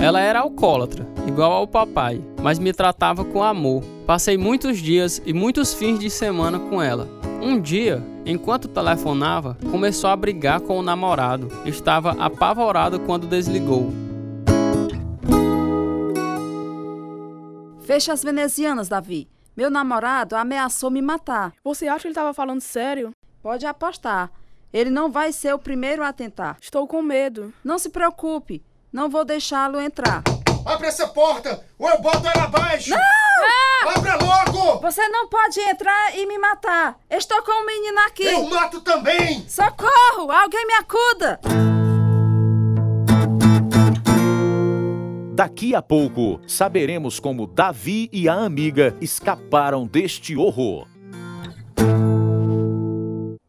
Ela 0.00 0.20
era 0.20 0.40
alcoólatra, 0.40 1.06
igual 1.26 1.52
ao 1.52 1.66
papai, 1.66 2.20
mas 2.42 2.58
me 2.58 2.72
tratava 2.72 3.24
com 3.24 3.42
amor. 3.42 3.82
Passei 4.06 4.36
muitos 4.36 4.78
dias 4.78 5.22
e 5.24 5.32
muitos 5.32 5.72
fins 5.72 5.98
de 5.98 6.10
semana 6.10 6.58
com 6.58 6.82
ela. 6.82 7.08
Um 7.46 7.60
dia, 7.60 8.02
enquanto 8.26 8.66
telefonava, 8.66 9.56
começou 9.70 10.10
a 10.10 10.16
brigar 10.16 10.60
com 10.60 10.80
o 10.80 10.82
namorado. 10.82 11.46
Estava 11.64 12.10
apavorado 12.20 12.98
quando 12.98 13.28
desligou. 13.28 13.92
Feche 17.82 18.10
as 18.10 18.24
venezianas, 18.24 18.88
Davi. 18.88 19.28
Meu 19.56 19.70
namorado 19.70 20.34
ameaçou 20.34 20.90
me 20.90 21.00
matar. 21.00 21.52
Você 21.62 21.86
acha 21.86 22.00
que 22.00 22.08
ele 22.08 22.14
estava 22.14 22.34
falando 22.34 22.60
sério? 22.60 23.12
Pode 23.40 23.64
apostar. 23.64 24.32
Ele 24.72 24.90
não 24.90 25.08
vai 25.08 25.30
ser 25.30 25.54
o 25.54 25.58
primeiro 25.58 26.02
a 26.02 26.12
tentar. 26.12 26.56
Estou 26.60 26.84
com 26.88 27.00
medo. 27.00 27.54
Não 27.62 27.78
se 27.78 27.90
preocupe. 27.90 28.60
Não 28.92 29.08
vou 29.08 29.24
deixá-lo 29.24 29.80
entrar. 29.80 30.24
Abre 30.66 30.88
essa 30.88 31.06
porta 31.06 31.64
ou 31.78 31.88
eu 31.88 32.00
boto 32.00 32.26
ela 32.26 32.44
abaixo! 32.44 32.90
Não! 32.90 32.98
Ah! 32.98 33.94
Abra 33.94 34.16
logo! 34.16 34.80
Você 34.80 35.06
não 35.08 35.28
pode 35.28 35.60
entrar 35.60 36.18
e 36.18 36.26
me 36.26 36.36
matar. 36.38 36.98
Estou 37.08 37.40
com 37.44 37.52
um 37.52 37.64
menino 37.64 38.00
aqui. 38.00 38.24
Eu 38.24 38.48
mato 38.48 38.80
também! 38.80 39.48
Socorro! 39.48 40.28
Alguém 40.28 40.66
me 40.66 40.74
acuda! 40.74 41.40
Daqui 45.36 45.72
a 45.72 45.82
pouco, 45.82 46.40
saberemos 46.48 47.20
como 47.20 47.46
Davi 47.46 48.10
e 48.12 48.28
a 48.28 48.34
amiga 48.34 48.96
escaparam 49.00 49.86
deste 49.86 50.36
horror. 50.36 50.88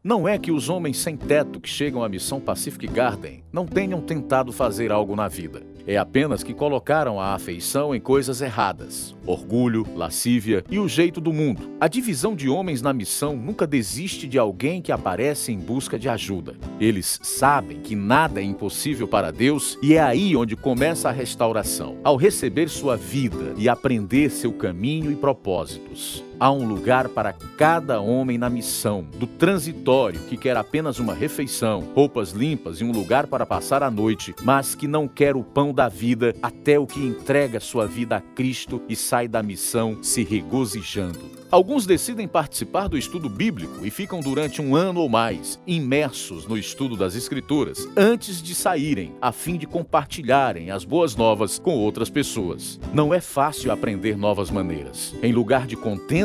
Não 0.04 0.28
é 0.28 0.38
que 0.38 0.52
os 0.52 0.68
homens 0.68 0.98
sem 0.98 1.16
teto 1.16 1.60
que 1.60 1.68
chegam 1.68 2.04
à 2.04 2.08
missão 2.08 2.40
Pacific 2.40 2.86
Garden 2.86 3.42
não 3.52 3.66
tenham 3.66 4.00
tentado 4.00 4.52
fazer 4.52 4.92
algo 4.92 5.16
na 5.16 5.26
vida. 5.26 5.62
É 5.88 5.96
apenas 5.96 6.42
que 6.42 6.52
colocaram 6.52 7.18
a 7.18 7.32
afeição 7.32 7.94
em 7.94 8.00
coisas 8.00 8.42
erradas: 8.42 9.16
orgulho, 9.24 9.86
lascívia 9.96 10.62
e 10.70 10.78
o 10.78 10.86
jeito 10.86 11.18
do 11.18 11.32
mundo. 11.32 11.70
A 11.80 11.88
divisão 11.88 12.36
de 12.36 12.46
homens 12.46 12.82
na 12.82 12.92
missão 12.92 13.34
nunca 13.34 13.66
desiste 13.66 14.28
de 14.28 14.38
alguém 14.38 14.82
que 14.82 14.92
aparece 14.92 15.50
em 15.50 15.58
busca 15.58 15.98
de 15.98 16.06
ajuda. 16.06 16.56
Eles 16.78 17.18
sabem 17.22 17.80
que 17.80 17.96
nada 17.96 18.38
é 18.38 18.44
impossível 18.44 19.08
para 19.08 19.30
Deus 19.30 19.78
e 19.82 19.94
é 19.94 20.00
aí 20.00 20.36
onde 20.36 20.56
começa 20.56 21.08
a 21.08 21.12
restauração 21.12 21.96
ao 22.04 22.16
receber 22.16 22.68
sua 22.68 22.94
vida 22.94 23.54
e 23.56 23.66
aprender 23.66 24.30
seu 24.30 24.52
caminho 24.52 25.10
e 25.10 25.16
propósitos. 25.16 26.22
Há 26.40 26.52
um 26.52 26.64
lugar 26.64 27.08
para 27.08 27.32
cada 27.32 28.00
homem 28.00 28.38
na 28.38 28.48
missão, 28.48 29.04
do 29.18 29.26
transitório 29.26 30.20
que 30.28 30.36
quer 30.36 30.56
apenas 30.56 31.00
uma 31.00 31.12
refeição, 31.12 31.80
roupas 31.96 32.30
limpas 32.30 32.80
e 32.80 32.84
um 32.84 32.92
lugar 32.92 33.26
para 33.26 33.44
passar 33.44 33.82
a 33.82 33.90
noite, 33.90 34.32
mas 34.44 34.72
que 34.72 34.86
não 34.86 35.08
quer 35.08 35.34
o 35.34 35.42
pão 35.42 35.74
da 35.74 35.88
vida 35.88 36.32
até 36.40 36.78
o 36.78 36.86
que 36.86 37.00
entrega 37.00 37.58
sua 37.58 37.86
vida 37.86 38.18
a 38.18 38.20
Cristo 38.20 38.80
e 38.88 38.94
sai 38.94 39.26
da 39.26 39.42
missão 39.42 39.98
se 40.00 40.22
regozijando. 40.22 41.38
Alguns 41.50 41.86
decidem 41.86 42.28
participar 42.28 42.88
do 42.88 42.98
estudo 42.98 43.26
bíblico 43.26 43.78
e 43.82 43.90
ficam 43.90 44.20
durante 44.20 44.60
um 44.60 44.76
ano 44.76 45.00
ou 45.00 45.08
mais 45.08 45.58
imersos 45.66 46.46
no 46.46 46.58
estudo 46.58 46.94
das 46.94 47.14
Escrituras 47.14 47.88
antes 47.96 48.42
de 48.42 48.54
saírem, 48.54 49.14
a 49.18 49.32
fim 49.32 49.56
de 49.56 49.66
compartilharem 49.66 50.70
as 50.70 50.84
boas 50.84 51.16
novas 51.16 51.58
com 51.58 51.74
outras 51.74 52.10
pessoas. 52.10 52.78
Não 52.92 53.14
é 53.14 53.20
fácil 53.20 53.72
aprender 53.72 54.14
novas 54.14 54.50
maneiras. 54.50 55.14
Em 55.22 55.32
lugar 55.32 55.66
de 55.66 55.74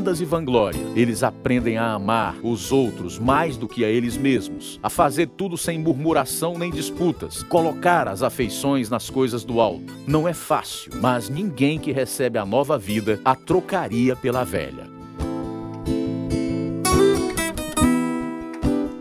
contendas 0.04 0.20
e 0.20 0.26
vanglória, 0.26 0.82
eles 0.98 1.24
aprendem 1.24 1.78
a 1.78 1.94
amar 1.94 2.36
os 2.44 2.74
outros 2.74 3.18
mais 3.18 3.56
do 3.56 3.70
que 3.70 3.86
a 3.86 3.90
eles 3.90 4.18
mesmos, 4.18 4.78
a 4.84 4.90
fazer 4.90 5.28
tudo 5.30 5.58
sem 5.58 5.80
murmuração 5.80 6.58
nem 6.58 6.70
disputas, 6.70 7.42
colocar 7.44 8.10
as 8.10 8.22
afeições 8.22 8.90
nas 8.90 9.10
coisas 9.10 9.46
do 9.46 9.62
alto. 9.62 9.94
Não 10.06 10.28
é 10.28 10.34
fácil, 10.34 10.92
mas 11.00 11.30
ninguém 11.30 11.80
que 11.80 11.94
recebe 11.94 12.38
a 12.38 12.46
nova 12.46 12.78
vida 12.78 13.18
a 13.24 13.34
trocaria 13.34 14.14
pela 14.14 14.44
velha. 14.44 14.92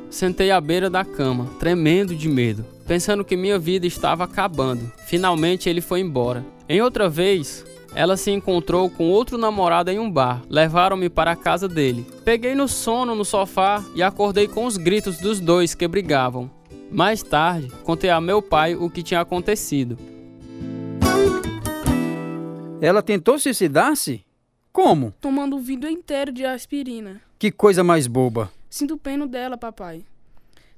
Sentei 0.08 0.52
à 0.52 0.60
beira 0.60 0.88
da 0.88 1.04
cama, 1.04 1.48
tremendo 1.58 2.14
de 2.14 2.28
medo, 2.28 2.64
pensando 2.86 3.24
que 3.24 3.36
minha 3.36 3.58
vida 3.58 3.88
estava 3.88 4.22
acabando. 4.22 4.92
Finalmente 5.06 5.68
ele 5.68 5.80
foi 5.80 5.98
embora. 5.98 6.44
Em 6.68 6.80
outra 6.80 7.08
vez, 7.08 7.64
ela 7.94 8.16
se 8.16 8.30
encontrou 8.30 8.88
com 8.88 9.10
outro 9.10 9.36
namorado 9.36 9.90
em 9.90 9.98
um 9.98 10.10
bar. 10.10 10.42
Levaram-me 10.48 11.10
para 11.10 11.32
a 11.32 11.36
casa 11.36 11.68
dele. 11.68 12.06
Peguei 12.24 12.54
no 12.54 12.66
sono 12.66 13.14
no 13.14 13.24
sofá 13.24 13.84
e 13.94 14.02
acordei 14.02 14.48
com 14.48 14.64
os 14.64 14.76
gritos 14.76 15.18
dos 15.18 15.40
dois 15.40 15.74
que 15.74 15.86
brigavam. 15.86 16.50
Mais 16.90 17.22
tarde, 17.22 17.68
contei 17.84 18.10
a 18.10 18.20
meu 18.20 18.42
pai 18.42 18.74
o 18.74 18.90
que 18.90 19.02
tinha 19.02 19.20
acontecido. 19.20 19.98
Ela 22.80 23.02
tentou 23.02 23.38
suicidar-se? 23.38 24.24
Como? 24.72 25.12
Tomando 25.20 25.56
o 25.56 25.60
vidro 25.60 25.88
inteiro 25.88 26.32
de 26.32 26.44
aspirina. 26.44 27.20
Que 27.38 27.52
coisa 27.52 27.84
mais 27.84 28.06
boba. 28.06 28.50
Sinto 28.68 28.96
pena 28.96 29.26
dela, 29.26 29.56
papai. 29.56 30.04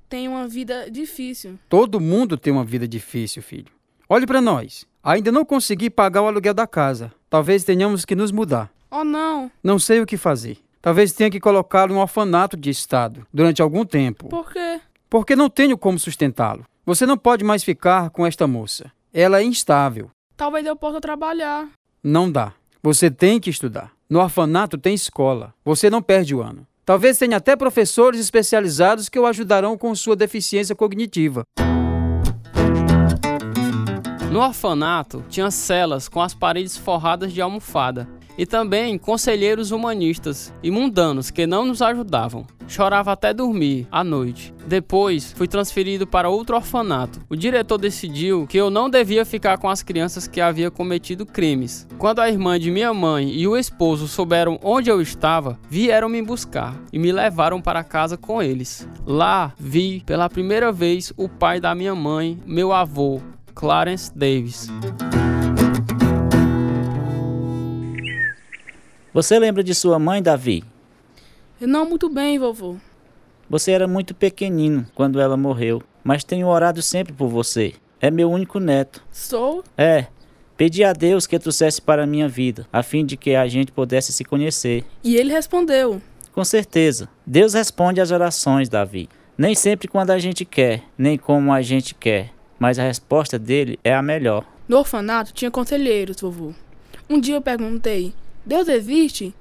Tem 0.09 0.28
uma 0.28 0.47
vida 0.47 0.90
difícil. 0.90 1.59
Todo 1.68 2.00
mundo 2.00 2.37
tem 2.37 2.52
uma 2.52 2.64
vida 2.64 2.87
difícil, 2.87 3.42
filho. 3.42 3.73
Olhe 4.09 4.26
para 4.26 4.40
nós. 4.40 4.87
Ainda 5.04 5.30
não 5.30 5.44
consegui 5.44 5.90
pagar 5.90 6.23
o 6.23 6.26
aluguel 6.26 6.54
da 6.54 6.66
casa. 6.66 7.12
Talvez 7.28 7.62
tenhamos 7.62 8.06
que 8.06 8.16
nos 8.16 8.32
mudar. 8.32 8.70
Oh, 8.90 9.04
não. 9.04 9.50
Não 9.62 9.78
sei 9.78 10.00
o 10.00 10.06
que 10.06 10.16
fazer. 10.16 10.56
Talvez 10.80 11.12
tenha 11.12 11.30
que 11.30 11.38
colocá-lo 11.38 11.92
em 11.92 11.96
um 11.96 12.00
orfanato 12.00 12.56
de 12.56 12.70
estado 12.70 13.26
durante 13.30 13.61
algum 13.61 13.84
tempo. 13.84 14.28
Por 14.28 14.50
quê? 14.50 14.80
Porque 15.11 15.37
não 15.37 15.50
tenho 15.50 15.76
como 15.76 15.99
sustentá-lo. 15.99 16.64
Você 16.87 17.04
não 17.04 17.18
pode 17.18 17.44
mais 17.44 17.62
ficar 17.62 18.08
com 18.08 18.26
esta 18.26 18.46
moça. 18.46 18.90
Ela 19.12 19.40
é 19.40 19.44
instável. 19.44 20.11
Talvez 20.38 20.64
eu 20.64 20.75
possa 20.75 21.02
trabalhar. 21.02 21.68
Não 22.02 22.32
dá. 22.32 22.54
Você 22.82 23.11
tem 23.11 23.38
que 23.38 23.50
estudar. 23.50 23.92
No 24.08 24.20
orfanato 24.20 24.78
tem 24.78 24.94
escola. 24.94 25.52
Você 25.66 25.90
não 25.90 26.00
perde 26.00 26.34
o 26.34 26.40
ano. 26.40 26.66
Talvez 26.82 27.18
tenha 27.18 27.37
até 27.37 27.54
professores 27.54 28.20
especializados 28.20 29.11
que 29.11 29.18
o 29.18 29.26
ajudarão 29.26 29.76
com 29.76 29.94
sua 29.94 30.16
deficiência 30.16 30.75
cognitiva. 30.75 31.44
No 34.34 34.40
orfanato, 34.40 35.22
tinha 35.28 35.48
celas 35.48 36.08
com 36.08 36.20
as 36.20 36.34
paredes 36.34 36.76
forradas 36.76 37.32
de 37.32 37.40
almofada 37.40 38.08
e 38.36 38.44
também 38.44 38.98
conselheiros 38.98 39.70
humanistas 39.70 40.52
e 40.60 40.72
mundanos 40.72 41.30
que 41.30 41.46
não 41.46 41.64
nos 41.64 41.80
ajudavam. 41.80 42.44
Chorava 42.66 43.12
até 43.12 43.32
dormir 43.32 43.86
à 43.92 44.02
noite. 44.02 44.52
Depois 44.66 45.32
fui 45.32 45.46
transferido 45.46 46.04
para 46.04 46.28
outro 46.28 46.56
orfanato. 46.56 47.20
O 47.30 47.36
diretor 47.36 47.78
decidiu 47.78 48.44
que 48.48 48.58
eu 48.58 48.70
não 48.70 48.90
devia 48.90 49.24
ficar 49.24 49.56
com 49.56 49.68
as 49.68 49.84
crianças 49.84 50.26
que 50.26 50.40
haviam 50.40 50.68
cometido 50.68 51.24
crimes. 51.24 51.86
Quando 51.96 52.18
a 52.18 52.28
irmã 52.28 52.58
de 52.58 52.72
minha 52.72 52.92
mãe 52.92 53.30
e 53.30 53.46
o 53.46 53.56
esposo 53.56 54.08
souberam 54.08 54.58
onde 54.64 54.90
eu 54.90 55.00
estava, 55.00 55.60
vieram 55.70 56.08
me 56.08 56.20
buscar 56.20 56.74
e 56.92 56.98
me 56.98 57.12
levaram 57.12 57.62
para 57.62 57.84
casa 57.84 58.16
com 58.16 58.42
eles. 58.42 58.88
Lá 59.06 59.52
vi 59.56 60.02
pela 60.04 60.28
primeira 60.28 60.72
vez 60.72 61.12
o 61.16 61.28
pai 61.28 61.60
da 61.60 61.72
minha 61.72 61.94
mãe, 61.94 62.36
meu 62.44 62.72
avô, 62.72 63.20
Clarence 63.64 64.12
Davis. 64.14 64.68
Você 69.14 69.38
lembra 69.38 69.64
de 69.64 69.75
sua 69.75 69.99
mãe, 69.99 70.23
Davi? 70.23 70.62
Não 71.59 71.88
muito 71.88 72.11
bem, 72.11 72.38
vovô. 72.38 72.76
Você 73.49 73.73
era 73.73 73.88
muito 73.88 74.14
pequenino 74.14 74.87
quando 74.94 75.18
ela 75.18 75.35
morreu, 75.35 75.83
mas 76.02 76.23
tenho 76.23 76.47
orado 76.47 76.83
sempre 76.83 77.14
por 77.14 77.28
você. 77.28 77.73
É 78.02 78.11
meu 78.11 78.30
único 78.30 78.61
neto. 78.61 79.02
Sou? 79.11 79.64
É. 79.78 80.09
Pedi 80.59 80.85
a 80.85 80.92
Deus 80.92 81.26
que 81.26 81.38
trouxesse 81.38 81.80
para 81.80 82.04
a 82.04 82.06
minha 82.06 82.28
vida, 82.28 82.68
a 82.71 82.83
fim 82.83 83.02
de 83.02 83.16
que 83.16 83.35
a 83.35 83.49
gente 83.49 83.73
pudesse 83.73 84.12
se 84.12 84.26
conhecer. 84.26 84.85
E 85.02 85.16
ele 85.16 85.33
respondeu. 85.33 86.02
Com 86.35 86.44
certeza. 86.44 87.09
Deus 87.25 87.54
responde 87.54 87.99
às 87.99 88.11
orações, 88.11 88.68
Davi. 88.68 89.09
Nem 89.38 89.54
sempre 89.54 89.88
quando 89.88 90.11
a 90.11 90.18
gente 90.18 90.44
quer, 90.44 90.83
nem 90.99 91.16
como 91.16 91.50
a 91.50 91.62
gente 91.62 91.94
quer, 91.94 92.35
mas 92.64 92.78
a 92.78 92.83
resposta 92.83 93.38
dele 93.38 93.78
é 93.85 93.94
a 93.94 94.00
melhor. 94.00 94.42
No 94.66 94.78
orfanato 94.78 95.35
tinha 95.35 95.50
conselheiros, 95.50 96.18
vovô. 96.18 96.54
Um 97.11 97.21
dia 97.21 97.35
eu 97.35 97.42
perguntei: 97.42 98.14
Deus 98.42 98.68
existe? 98.68 99.35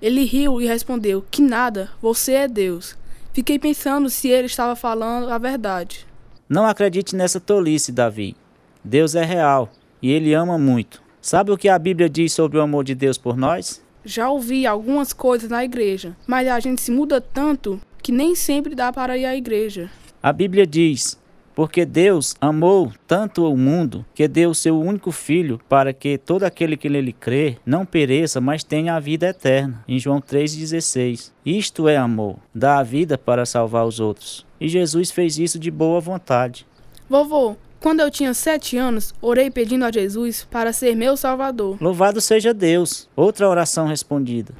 Ele 0.00 0.24
riu 0.24 0.62
e 0.62 0.66
respondeu: 0.66 1.22
Que 1.30 1.42
nada, 1.42 1.90
você 2.00 2.32
é 2.32 2.48
Deus. 2.48 2.96
Fiquei 3.34 3.58
pensando 3.58 4.08
se 4.08 4.28
ele 4.28 4.46
estava 4.46 4.74
falando 4.74 5.28
a 5.28 5.36
verdade. 5.36 6.06
Não 6.48 6.64
acredite 6.64 7.14
nessa 7.14 7.38
tolice, 7.38 7.92
Davi. 7.92 8.34
Deus 8.82 9.14
é 9.14 9.26
real 9.26 9.70
e 10.00 10.10
ele 10.10 10.32
ama 10.32 10.56
muito. 10.56 11.02
Sabe 11.20 11.50
o 11.50 11.58
que 11.58 11.68
a 11.68 11.78
Bíblia 11.78 12.08
diz 12.08 12.32
sobre 12.32 12.56
o 12.56 12.62
amor 12.62 12.82
de 12.82 12.94
Deus 12.94 13.18
por 13.18 13.36
nós? 13.36 13.82
Já 14.02 14.30
ouvi 14.30 14.66
algumas 14.66 15.12
coisas 15.12 15.50
na 15.50 15.62
igreja, 15.62 16.16
mas 16.26 16.48
a 16.48 16.58
gente 16.58 16.80
se 16.80 16.90
muda 16.90 17.20
tanto 17.20 17.78
que 18.02 18.10
nem 18.10 18.34
sempre 18.34 18.74
dá 18.74 18.90
para 18.90 19.18
ir 19.18 19.26
à 19.26 19.36
igreja. 19.36 19.90
A 20.22 20.32
Bíblia 20.32 20.66
diz: 20.66 21.20
porque 21.60 21.84
Deus 21.84 22.34
amou 22.40 22.90
tanto 23.06 23.44
o 23.44 23.54
mundo 23.54 24.02
que 24.14 24.26
deu 24.26 24.48
o 24.48 24.54
seu 24.54 24.80
único 24.80 25.12
filho 25.12 25.60
para 25.68 25.92
que 25.92 26.16
todo 26.16 26.44
aquele 26.44 26.74
que 26.74 26.88
nele 26.88 27.12
crê 27.12 27.58
não 27.66 27.84
pereça, 27.84 28.40
mas 28.40 28.64
tenha 28.64 28.94
a 28.94 28.98
vida 28.98 29.26
eterna. 29.26 29.84
Em 29.86 29.98
João 29.98 30.22
3,16. 30.22 31.32
Isto 31.44 31.86
é 31.86 31.98
amor, 31.98 32.36
dar 32.54 32.78
a 32.78 32.82
vida 32.82 33.18
para 33.18 33.44
salvar 33.44 33.84
os 33.84 34.00
outros. 34.00 34.46
E 34.58 34.70
Jesus 34.70 35.10
fez 35.10 35.38
isso 35.38 35.58
de 35.58 35.70
boa 35.70 36.00
vontade. 36.00 36.66
Vovô, 37.06 37.54
quando 37.78 38.00
eu 38.00 38.10
tinha 38.10 38.32
sete 38.32 38.78
anos, 38.78 39.12
orei 39.20 39.50
pedindo 39.50 39.84
a 39.84 39.92
Jesus 39.92 40.48
para 40.50 40.72
ser 40.72 40.96
meu 40.96 41.14
salvador. 41.14 41.76
Louvado 41.78 42.22
seja 42.22 42.54
Deus. 42.54 43.06
Outra 43.14 43.46
oração 43.46 43.86
respondida. 43.86 44.54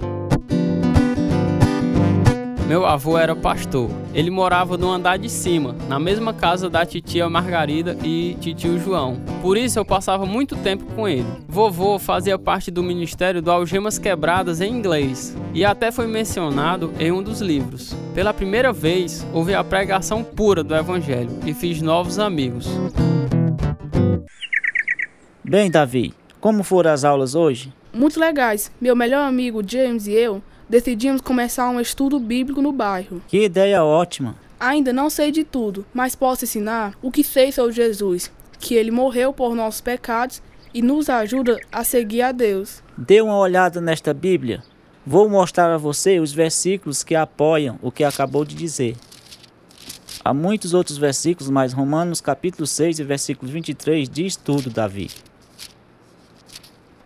Meu 2.71 2.87
avô 2.87 3.19
era 3.19 3.35
pastor. 3.35 3.91
Ele 4.15 4.31
morava 4.31 4.79
no 4.79 4.93
andar 4.93 5.19
de 5.19 5.29
cima, 5.29 5.75
na 5.89 5.99
mesma 5.99 6.33
casa 6.33 6.71
da 6.71 6.87
titia 6.87 7.29
Margarida 7.29 7.99
e 8.05 8.37
titio 8.41 8.79
João. 8.79 9.17
Por 9.43 9.57
isso 9.57 9.77
eu 9.77 9.85
passava 9.85 10.25
muito 10.25 10.55
tempo 10.55 10.85
com 10.95 11.09
ele. 11.09 11.27
Vovô 11.49 11.99
fazia 11.99 12.39
parte 12.39 12.71
do 12.71 12.81
ministério 12.81 13.43
do 13.43 13.51
Algemas 13.51 13.99
Quebradas 13.99 14.61
em 14.61 14.73
inglês 14.73 15.37
e 15.53 15.65
até 15.65 15.91
foi 15.91 16.07
mencionado 16.07 16.93
em 17.01 17.11
um 17.11 17.21
dos 17.21 17.41
livros. 17.41 17.93
Pela 18.15 18.33
primeira 18.33 18.73
vez, 18.73 19.27
ouvi 19.33 19.53
a 19.53 19.65
pregação 19.65 20.23
pura 20.23 20.63
do 20.63 20.73
evangelho 20.73 21.41
e 21.45 21.53
fiz 21.53 21.83
novos 21.83 22.21
amigos. 22.21 22.69
Bem, 25.43 25.69
Davi, 25.69 26.15
como 26.41 26.63
foram 26.63 26.93
as 26.93 27.03
aulas 27.03 27.35
hoje? 27.35 27.73
Muito 27.93 28.21
legais. 28.21 28.71
Meu 28.81 28.95
melhor 28.95 29.27
amigo 29.27 29.61
James 29.67 30.07
e 30.07 30.13
eu 30.13 30.41
decidimos 30.71 31.21
começar 31.21 31.69
um 31.69 31.81
estudo 31.81 32.21
bíblico 32.21 32.63
no 32.63 32.71
bairro. 32.71 33.21
Que 33.27 33.45
ideia 33.45 33.85
ótima! 33.85 34.37
Ainda 34.59 34.93
não 34.93 35.11
sei 35.11 35.33
de 35.33 35.43
tudo, 35.43 35.85
mas 35.93 36.15
posso 36.15 36.45
ensinar 36.45 36.95
o 37.03 37.11
que 37.11 37.25
sei 37.25 37.51
sobre 37.51 37.73
Jesus, 37.73 38.31
que 38.59 38.77
ele 38.77 38.93
morreu 38.93 39.33
por 39.33 39.55
nossos 39.57 39.81
pecados 39.81 40.41
e 40.73 40.81
nos 40.81 41.11
ajuda 41.11 41.59
a 41.73 41.83
seguir 41.83 42.23
a 42.23 42.31
Deus. 42.31 42.83
Dê 42.97 43.21
uma 43.21 43.37
olhada 43.37 43.81
nesta 43.81 44.15
Bíblia. 44.15 44.63
Vou 45.05 45.29
mostrar 45.29 45.73
a 45.73 45.79
você 45.79 46.21
os 46.21 46.33
versículos 46.33 47.03
que 47.03 47.17
apoiam 47.17 47.77
o 47.83 47.91
que 47.91 48.05
acabou 48.05 48.45
de 48.45 48.55
dizer. 48.55 48.97
Há 50.25 50.33
muitos 50.33 50.73
outros 50.73 50.99
versículos, 50.99 51.51
mas 51.51 51.73
Romanos 51.73 52.21
capítulo 52.21 52.67
6 52.67 53.01
e 53.01 53.05
versículo 53.05 53.51
23 53.51 54.09
diz 54.09 54.37
tudo, 54.37 54.71
Davi. 54.71 55.11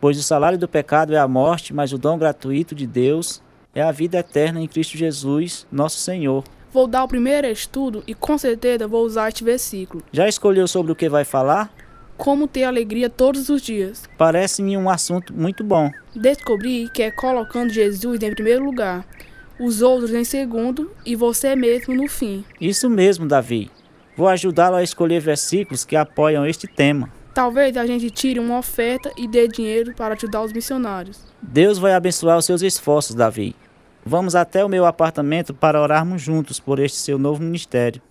Pois 0.00 0.18
o 0.18 0.22
salário 0.22 0.58
do 0.58 0.68
pecado 0.68 1.14
é 1.14 1.18
a 1.18 1.28
morte, 1.28 1.72
mas 1.72 1.92
o 1.92 1.98
dom 1.98 2.18
gratuito 2.18 2.74
de 2.74 2.86
Deus 2.86 3.40
é 3.74 3.82
a 3.82 3.90
vida 3.90 4.18
eterna 4.18 4.60
em 4.60 4.68
Cristo 4.68 4.96
Jesus, 4.96 5.66
nosso 5.70 5.98
Senhor. 5.98 6.44
Vou 6.72 6.86
dar 6.86 7.04
o 7.04 7.08
primeiro 7.08 7.46
estudo 7.46 8.02
e 8.06 8.14
com 8.14 8.36
certeza 8.36 8.86
vou 8.88 9.04
usar 9.04 9.28
este 9.28 9.44
versículo. 9.44 10.02
Já 10.12 10.28
escolheu 10.28 10.66
sobre 10.66 10.92
o 10.92 10.96
que 10.96 11.08
vai 11.08 11.24
falar? 11.24 11.72
Como 12.16 12.46
ter 12.46 12.64
alegria 12.64 13.10
todos 13.10 13.48
os 13.48 13.62
dias. 13.62 14.08
Parece-me 14.16 14.76
um 14.76 14.88
assunto 14.88 15.32
muito 15.32 15.64
bom. 15.64 15.90
Descobri 16.14 16.88
que 16.92 17.02
é 17.02 17.10
colocando 17.10 17.72
Jesus 17.72 18.22
em 18.22 18.34
primeiro 18.34 18.64
lugar, 18.64 19.06
os 19.58 19.82
outros 19.82 20.12
em 20.12 20.24
segundo 20.24 20.90
e 21.04 21.16
você 21.16 21.56
mesmo 21.56 21.94
no 21.94 22.08
fim. 22.08 22.44
Isso 22.60 22.88
mesmo, 22.88 23.26
Davi. 23.26 23.70
Vou 24.16 24.28
ajudá-lo 24.28 24.76
a 24.76 24.82
escolher 24.82 25.20
versículos 25.20 25.84
que 25.84 25.96
apoiam 25.96 26.46
este 26.46 26.68
tema. 26.68 27.10
Talvez 27.34 27.76
a 27.76 27.84
gente 27.84 28.10
tire 28.10 28.38
uma 28.38 28.58
oferta 28.58 29.10
e 29.16 29.26
dê 29.26 29.48
dinheiro 29.48 29.92
para 29.96 30.14
ajudar 30.14 30.42
os 30.42 30.52
missionários. 30.52 31.20
Deus 31.42 31.78
vai 31.78 31.92
abençoar 31.92 32.38
os 32.38 32.44
seus 32.44 32.62
esforços, 32.62 33.16
Davi. 33.16 33.56
Vamos 34.06 34.34
até 34.34 34.62
o 34.62 34.68
meu 34.68 34.84
apartamento 34.84 35.54
para 35.54 35.80
orarmos 35.80 36.20
juntos 36.20 36.60
por 36.60 36.78
este 36.78 36.98
seu 36.98 37.18
novo 37.18 37.42
ministério. 37.42 38.02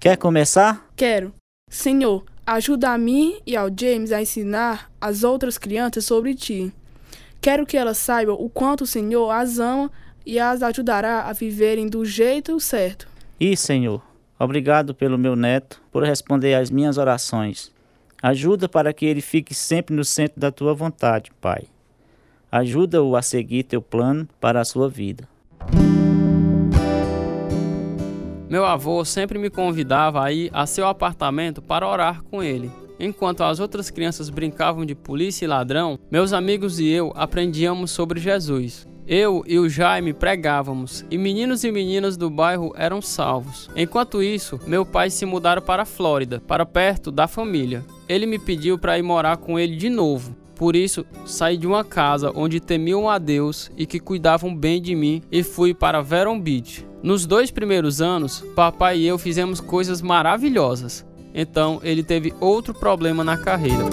Quer 0.00 0.16
começar? 0.16 0.88
Quero. 0.96 1.32
Senhor, 1.70 2.24
ajuda 2.44 2.90
a 2.90 2.98
mim 2.98 3.40
e 3.46 3.56
ao 3.56 3.68
James 3.68 4.10
a 4.10 4.20
ensinar 4.20 4.90
as 5.00 5.22
outras 5.22 5.56
crianças 5.56 6.04
sobre 6.04 6.34
ti. 6.34 6.72
Quero 7.40 7.64
que 7.64 7.76
elas 7.76 7.98
saibam 7.98 8.34
o 8.34 8.50
quanto 8.50 8.82
o 8.82 8.86
Senhor 8.86 9.30
as 9.30 9.60
ama 9.60 9.90
e 10.26 10.40
as 10.40 10.60
ajudará 10.60 11.22
a 11.22 11.32
viverem 11.32 11.86
do 11.86 12.04
jeito 12.04 12.58
certo. 12.58 13.06
E, 13.38 13.56
Senhor, 13.56 14.02
obrigado 14.38 14.92
pelo 14.92 15.16
meu 15.16 15.36
neto, 15.36 15.80
por 15.92 16.02
responder 16.02 16.54
às 16.54 16.68
minhas 16.68 16.98
orações. 16.98 17.72
Ajuda 18.22 18.68
para 18.68 18.92
que 18.92 19.04
ele 19.04 19.20
fique 19.20 19.52
sempre 19.52 19.96
no 19.96 20.04
centro 20.04 20.38
da 20.38 20.52
tua 20.52 20.72
vontade, 20.72 21.32
Pai. 21.40 21.64
Ajuda-o 22.52 23.16
a 23.16 23.22
seguir 23.22 23.64
teu 23.64 23.82
plano 23.82 24.28
para 24.40 24.60
a 24.60 24.64
sua 24.64 24.88
vida. 24.88 25.28
Meu 28.48 28.64
avô 28.64 29.04
sempre 29.04 29.40
me 29.40 29.50
convidava 29.50 30.22
a 30.22 30.30
ir 30.30 30.50
a 30.52 30.66
seu 30.66 30.86
apartamento 30.86 31.60
para 31.60 31.88
orar 31.88 32.22
com 32.22 32.40
ele. 32.42 32.70
Enquanto 33.00 33.42
as 33.42 33.58
outras 33.58 33.90
crianças 33.90 34.30
brincavam 34.30 34.86
de 34.86 34.94
polícia 34.94 35.44
e 35.44 35.48
ladrão, 35.48 35.98
meus 36.08 36.32
amigos 36.32 36.78
e 36.78 36.86
eu 36.86 37.12
aprendíamos 37.16 37.90
sobre 37.90 38.20
Jesus. 38.20 38.86
Eu 39.04 39.42
e 39.48 39.58
o 39.58 39.68
Jaime 39.68 40.12
pregávamos 40.12 41.04
e 41.10 41.18
meninos 41.18 41.64
e 41.64 41.72
meninas 41.72 42.16
do 42.16 42.30
bairro 42.30 42.72
eram 42.76 43.02
salvos. 43.02 43.68
Enquanto 43.74 44.22
isso, 44.22 44.60
meu 44.64 44.86
pai 44.86 45.10
se 45.10 45.26
mudaram 45.26 45.60
para 45.60 45.82
a 45.82 45.86
Flórida, 45.86 46.40
para 46.46 46.64
perto 46.64 47.10
da 47.10 47.26
família. 47.26 47.84
Ele 48.12 48.26
me 48.26 48.38
pediu 48.38 48.78
para 48.78 48.98
ir 48.98 49.02
morar 49.02 49.38
com 49.38 49.58
ele 49.58 49.74
de 49.74 49.88
novo. 49.88 50.36
Por 50.54 50.76
isso, 50.76 51.06
saí 51.24 51.56
de 51.56 51.66
uma 51.66 51.82
casa 51.82 52.30
onde 52.34 52.60
temiam 52.60 53.08
a 53.08 53.16
Deus 53.16 53.70
e 53.74 53.86
que 53.86 53.98
cuidavam 53.98 54.54
bem 54.54 54.82
de 54.82 54.94
mim 54.94 55.22
e 55.32 55.42
fui 55.42 55.72
para 55.72 56.02
Veron 56.02 56.38
Beach. 56.38 56.86
Nos 57.02 57.24
dois 57.24 57.50
primeiros 57.50 58.02
anos, 58.02 58.44
papai 58.54 58.98
e 58.98 59.06
eu 59.06 59.16
fizemos 59.16 59.60
coisas 59.60 60.02
maravilhosas. 60.02 61.06
Então, 61.34 61.80
ele 61.82 62.02
teve 62.02 62.34
outro 62.38 62.74
problema 62.74 63.24
na 63.24 63.38
carreira. 63.38 63.84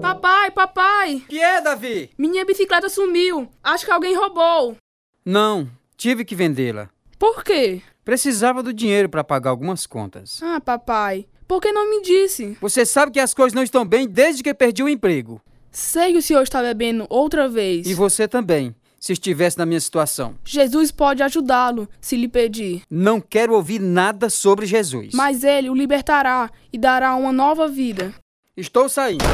Papai, 0.00 0.52
papai! 0.52 1.22
Que 1.28 1.40
é, 1.40 1.60
Davi? 1.60 2.10
Minha 2.16 2.44
bicicleta 2.44 2.88
sumiu. 2.88 3.48
Acho 3.64 3.84
que 3.84 3.90
alguém 3.90 4.16
roubou. 4.16 4.76
Não, 5.24 5.68
tive 5.96 6.24
que 6.24 6.36
vendê-la. 6.36 6.88
Por 7.18 7.42
quê? 7.42 7.82
Precisava 8.04 8.62
do 8.62 8.72
dinheiro 8.72 9.08
para 9.08 9.24
pagar 9.24 9.50
algumas 9.50 9.86
contas. 9.86 10.40
Ah, 10.42 10.60
papai. 10.60 11.26
Por 11.46 11.60
que 11.60 11.72
não 11.72 11.90
me 11.90 12.02
disse? 12.02 12.56
Você 12.60 12.86
sabe 12.86 13.12
que 13.12 13.20
as 13.20 13.34
coisas 13.34 13.54
não 13.54 13.62
estão 13.62 13.84
bem 13.84 14.08
desde 14.08 14.42
que 14.42 14.54
perdi 14.54 14.82
o 14.82 14.88
emprego. 14.88 15.40
Sei 15.70 16.12
que 16.12 16.18
o 16.18 16.22
senhor 16.22 16.42
está 16.42 16.62
bebendo 16.62 17.06
outra 17.08 17.48
vez. 17.48 17.86
E 17.86 17.94
você 17.94 18.26
também, 18.26 18.74
se 18.98 19.12
estivesse 19.12 19.58
na 19.58 19.66
minha 19.66 19.80
situação. 19.80 20.36
Jesus 20.44 20.90
pode 20.90 21.22
ajudá-lo, 21.22 21.88
se 22.00 22.16
lhe 22.16 22.28
pedir. 22.28 22.82
Não 22.90 23.20
quero 23.20 23.54
ouvir 23.54 23.80
nada 23.80 24.28
sobre 24.28 24.66
Jesus. 24.66 25.14
Mas 25.14 25.44
ele 25.44 25.70
o 25.70 25.74
libertará 25.74 26.50
e 26.72 26.78
dará 26.78 27.14
uma 27.14 27.32
nova 27.32 27.68
vida. 27.68 28.14
Estou 28.56 28.88
saindo. 28.88 29.24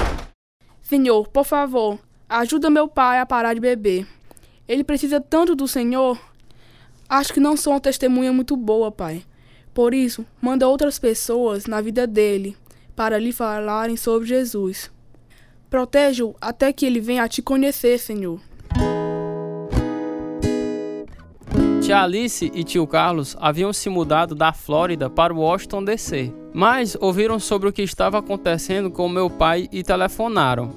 Senhor, 0.83 1.29
por 1.29 1.45
favor, 1.45 1.99
ajuda 2.29 2.71
meu 2.71 2.87
pai 2.87 3.19
a 3.19 3.27
parar 3.27 3.55
de 3.55 3.61
beber. 3.61 4.07
Ele 4.69 4.85
precisa 4.85 5.21
tanto 5.21 5.55
do 5.55 5.67
Senhor. 5.67 6.19
Acho 7.09 7.33
que 7.33 7.41
não 7.41 7.57
sou 7.57 7.73
uma 7.73 7.81
testemunha 7.81 8.33
muito 8.33 8.57
boa, 8.57 8.91
pai. 8.91 9.23
Por 9.73 9.95
isso, 9.95 10.25
manda 10.41 10.67
outras 10.67 10.99
pessoas 10.99 11.67
na 11.67 11.81
vida 11.81 12.07
dele 12.07 12.57
para 12.97 13.19
lhe 13.19 13.33
falarem 13.33 13.97
sobre 13.97 14.27
Jesus. 14.27 14.91
Proteja-o 15.69 16.35
até 16.41 16.73
que 16.73 16.87
ele 16.87 17.01
venha 17.01 17.25
a 17.25 17.29
te 17.29 17.43
conhecer, 17.43 17.99
Senhor. 17.99 18.41
Tia 21.87 22.03
Alice 22.03 22.51
e 22.53 22.65
tio 22.65 22.85
Carlos 22.85 23.37
haviam 23.39 23.73
se 23.73 23.89
mudado 23.89 24.35
da 24.35 24.53
Flórida 24.53 25.09
para 25.09 25.33
Washington 25.33 25.85
DC, 25.85 26.33
mas 26.53 26.97
ouviram 27.01 27.39
sobre 27.39 27.69
o 27.69 27.73
que 27.73 27.83
estava 27.83 28.19
acontecendo 28.19 28.91
com 28.91 29.09
meu 29.09 29.31
pai 29.31 29.69
e 29.71 29.85
telefonaram. 29.85 30.75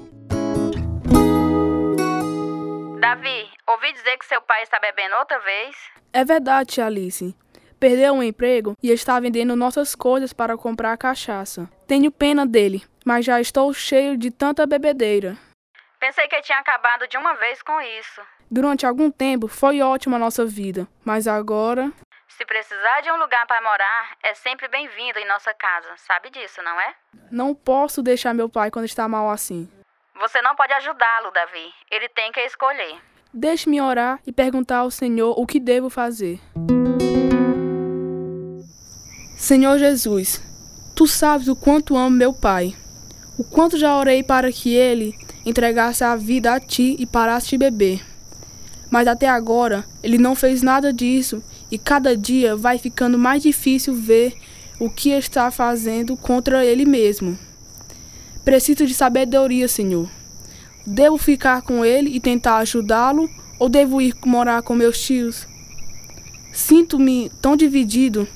Davi, 3.00 3.49
ouvi 3.70 3.92
dizer 3.92 4.16
que 4.18 4.26
seu 4.26 4.40
pai 4.42 4.62
está 4.62 4.78
bebendo 4.78 5.16
outra 5.16 5.38
vez? 5.38 5.76
É 6.12 6.24
verdade, 6.24 6.74
tia 6.74 6.86
Alice. 6.86 7.36
Perdeu 7.78 8.12
um 8.12 8.22
emprego 8.22 8.76
e 8.82 8.90
está 8.90 9.18
vendendo 9.18 9.56
nossas 9.56 9.94
coisas 9.94 10.32
para 10.32 10.56
comprar 10.56 10.96
cachaça. 10.98 11.68
Tenho 11.86 12.10
pena 12.10 12.46
dele, 12.46 12.82
mas 13.04 13.24
já 13.24 13.40
estou 13.40 13.72
cheio 13.72 14.18
de 14.18 14.30
tanta 14.30 14.66
bebedeira. 14.66 15.36
Pensei 15.98 16.26
que 16.28 16.40
tinha 16.42 16.58
acabado 16.58 17.06
de 17.08 17.16
uma 17.16 17.34
vez 17.34 17.62
com 17.62 17.80
isso. 17.80 18.20
Durante 18.50 18.84
algum 18.84 19.10
tempo 19.10 19.46
foi 19.48 19.80
ótima 19.80 20.16
a 20.16 20.20
nossa 20.20 20.44
vida, 20.44 20.86
mas 21.04 21.26
agora. 21.28 21.92
Se 22.28 22.44
precisar 22.44 23.00
de 23.02 23.10
um 23.12 23.16
lugar 23.16 23.46
para 23.46 23.62
morar, 23.62 24.16
é 24.22 24.34
sempre 24.34 24.66
bem-vindo 24.68 25.18
em 25.18 25.26
nossa 25.26 25.54
casa. 25.54 25.88
Sabe 25.96 26.30
disso, 26.30 26.62
não 26.62 26.80
é? 26.80 26.94
Não 27.30 27.54
posso 27.54 28.02
deixar 28.02 28.34
meu 28.34 28.48
pai 28.48 28.70
quando 28.70 28.86
está 28.86 29.06
mal 29.06 29.30
assim. 29.30 29.70
Você 30.16 30.42
não 30.42 30.54
pode 30.54 30.72
ajudá-lo, 30.72 31.30
Davi. 31.30 31.72
Ele 31.90 32.08
tem 32.08 32.32
que 32.32 32.40
escolher. 32.40 33.00
Deixe-me 33.32 33.80
orar 33.80 34.20
e 34.26 34.32
perguntar 34.32 34.78
ao 34.78 34.90
Senhor 34.90 35.38
o 35.38 35.46
que 35.46 35.60
devo 35.60 35.88
fazer. 35.88 36.40
Senhor 39.36 39.78
Jesus, 39.78 40.42
tu 40.96 41.06
sabes 41.06 41.46
o 41.46 41.54
quanto 41.54 41.96
amo 41.96 42.16
meu 42.16 42.32
pai, 42.32 42.74
o 43.38 43.44
quanto 43.44 43.78
já 43.78 43.96
orei 43.96 44.24
para 44.24 44.50
que 44.50 44.74
ele 44.74 45.14
entregasse 45.46 46.02
a 46.02 46.16
vida 46.16 46.52
a 46.52 46.58
ti 46.58 46.96
e 46.98 47.06
parasse 47.06 47.50
de 47.50 47.58
beber. 47.58 48.04
Mas 48.90 49.06
até 49.06 49.28
agora 49.28 49.84
ele 50.02 50.18
não 50.18 50.34
fez 50.34 50.60
nada 50.60 50.92
disso 50.92 51.40
e 51.70 51.78
cada 51.78 52.16
dia 52.16 52.56
vai 52.56 52.78
ficando 52.78 53.16
mais 53.16 53.44
difícil 53.44 53.94
ver 53.94 54.34
o 54.80 54.90
que 54.90 55.10
está 55.10 55.52
fazendo 55.52 56.16
contra 56.16 56.66
ele 56.66 56.84
mesmo. 56.84 57.38
Preciso 58.44 58.84
de 58.84 58.92
sabedoria, 58.92 59.68
Senhor. 59.68 60.19
Devo 60.86 61.18
ficar 61.18 61.62
com 61.62 61.84
ele 61.84 62.10
e 62.10 62.20
tentar 62.20 62.58
ajudá-lo 62.58 63.28
ou 63.58 63.68
devo 63.68 64.00
ir 64.00 64.14
morar 64.24 64.62
com 64.62 64.74
meus 64.74 65.00
tios? 65.00 65.46
Sinto-me 66.52 67.30
tão 67.40 67.56
dividido. 67.56 68.26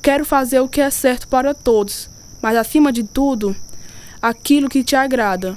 Quero 0.00 0.24
fazer 0.24 0.60
o 0.60 0.68
que 0.68 0.80
é 0.80 0.90
certo 0.90 1.28
para 1.28 1.54
todos, 1.54 2.08
mas 2.40 2.56
acima 2.56 2.92
de 2.92 3.04
tudo, 3.04 3.54
aquilo 4.20 4.68
que 4.68 4.82
te 4.82 4.96
agrada. 4.96 5.56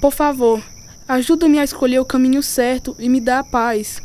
Por 0.00 0.12
favor, 0.12 0.62
ajuda-me 1.06 1.58
a 1.58 1.64
escolher 1.64 1.98
o 2.00 2.04
caminho 2.04 2.42
certo 2.42 2.96
e 2.98 3.08
me 3.08 3.20
dá 3.20 3.44
paz. 3.44 4.02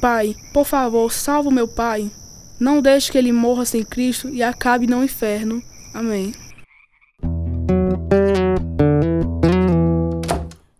Pai, 0.00 0.34
por 0.52 0.64
favor, 0.64 1.12
salva 1.12 1.50
meu 1.50 1.68
pai. 1.68 2.10
Não 2.58 2.80
deixe 2.80 3.12
que 3.12 3.18
ele 3.18 3.32
morra 3.32 3.64
sem 3.64 3.82
Cristo 3.82 4.28
e 4.28 4.42
acabe 4.42 4.86
no 4.86 5.04
inferno. 5.04 5.62
Amém. 5.92 6.32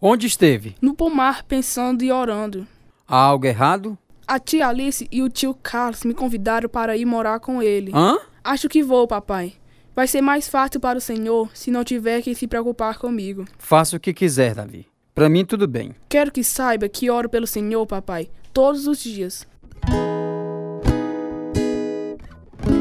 Onde 0.02 0.26
esteve? 0.26 0.76
No 0.80 0.94
pomar, 0.94 1.42
pensando 1.44 2.02
e 2.02 2.10
orando. 2.10 2.66
Há 3.06 3.18
algo 3.18 3.44
errado? 3.44 3.98
A 4.26 4.38
tia 4.38 4.66
Alice 4.66 5.06
e 5.12 5.20
o 5.20 5.28
tio 5.28 5.52
Carlos 5.52 6.04
me 6.04 6.14
convidaram 6.14 6.70
para 6.70 6.96
ir 6.96 7.04
morar 7.04 7.38
com 7.38 7.62
ele. 7.62 7.92
Hã? 7.94 8.16
Acho 8.42 8.66
que 8.66 8.82
vou, 8.82 9.06
papai. 9.06 9.52
Vai 9.94 10.06
ser 10.06 10.22
mais 10.22 10.48
fácil 10.48 10.80
para 10.80 10.96
o 10.96 11.02
senhor 11.02 11.50
se 11.52 11.70
não 11.70 11.84
tiver 11.84 12.22
que 12.22 12.34
se 12.34 12.46
preocupar 12.46 12.96
comigo. 12.96 13.44
Faça 13.58 13.98
o 13.98 14.00
que 14.00 14.14
quiser, 14.14 14.54
Davi. 14.54 14.86
Para 15.14 15.28
mim, 15.28 15.44
tudo 15.44 15.68
bem. 15.68 15.94
Quero 16.08 16.32
que 16.32 16.42
saiba 16.42 16.88
que 16.88 17.10
oro 17.10 17.28
pelo 17.28 17.46
senhor, 17.46 17.84
papai, 17.86 18.30
todos 18.54 18.86
os 18.86 19.02
dias. 19.02 19.46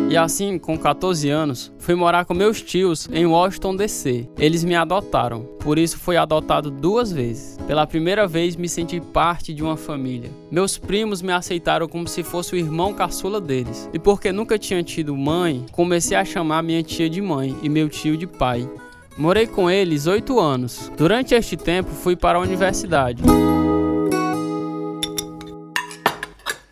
E 0.09 0.17
assim, 0.17 0.57
com 0.57 0.75
14 0.75 1.29
anos, 1.29 1.71
fui 1.77 1.93
morar 1.93 2.25
com 2.25 2.33
meus 2.33 2.63
tios 2.63 3.07
em 3.13 3.27
Washington 3.27 3.75
DC. 3.75 4.27
Eles 4.39 4.63
me 4.63 4.73
adotaram, 4.73 5.43
por 5.59 5.77
isso 5.77 5.99
fui 5.99 6.17
adotado 6.17 6.71
duas 6.71 7.11
vezes. 7.11 7.59
Pela 7.67 7.85
primeira 7.85 8.25
vez 8.27 8.55
me 8.55 8.67
senti 8.67 8.99
parte 8.99 9.53
de 9.53 9.61
uma 9.61 9.77
família. 9.77 10.31
Meus 10.49 10.79
primos 10.79 11.21
me 11.21 11.31
aceitaram 11.31 11.87
como 11.87 12.07
se 12.07 12.23
fosse 12.23 12.55
o 12.55 12.57
irmão 12.57 12.91
caçula 12.91 13.39
deles. 13.39 13.87
E 13.93 13.99
porque 13.99 14.31
nunca 14.31 14.57
tinha 14.57 14.81
tido 14.81 15.15
mãe, 15.15 15.63
comecei 15.71 16.17
a 16.17 16.25
chamar 16.25 16.63
minha 16.63 16.81
tia 16.81 17.07
de 17.07 17.21
mãe 17.21 17.55
e 17.61 17.69
meu 17.69 17.87
tio 17.87 18.17
de 18.17 18.25
pai. 18.25 18.67
Morei 19.15 19.45
com 19.45 19.69
eles 19.69 20.07
oito 20.07 20.39
anos. 20.39 20.91
Durante 20.97 21.35
este 21.35 21.55
tempo 21.55 21.91
fui 21.91 22.15
para 22.15 22.39
a 22.39 22.41
universidade. 22.41 23.21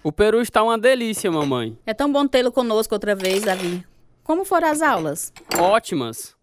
O 0.07 0.11
peru 0.13 0.41
está 0.41 0.63
uma 0.63 0.77
delícia, 0.77 1.29
mamãe. 1.29 1.77
É 1.85 1.93
tão 1.93 2.09
bom 2.09 2.25
tê-lo 2.25 2.49
conosco 2.49 2.95
outra 2.95 3.13
vez, 3.13 3.43
Davi. 3.43 3.85
Como 4.23 4.45
foram 4.45 4.69
as 4.69 4.81
aulas? 4.81 5.33
Ótimas. 5.59 6.33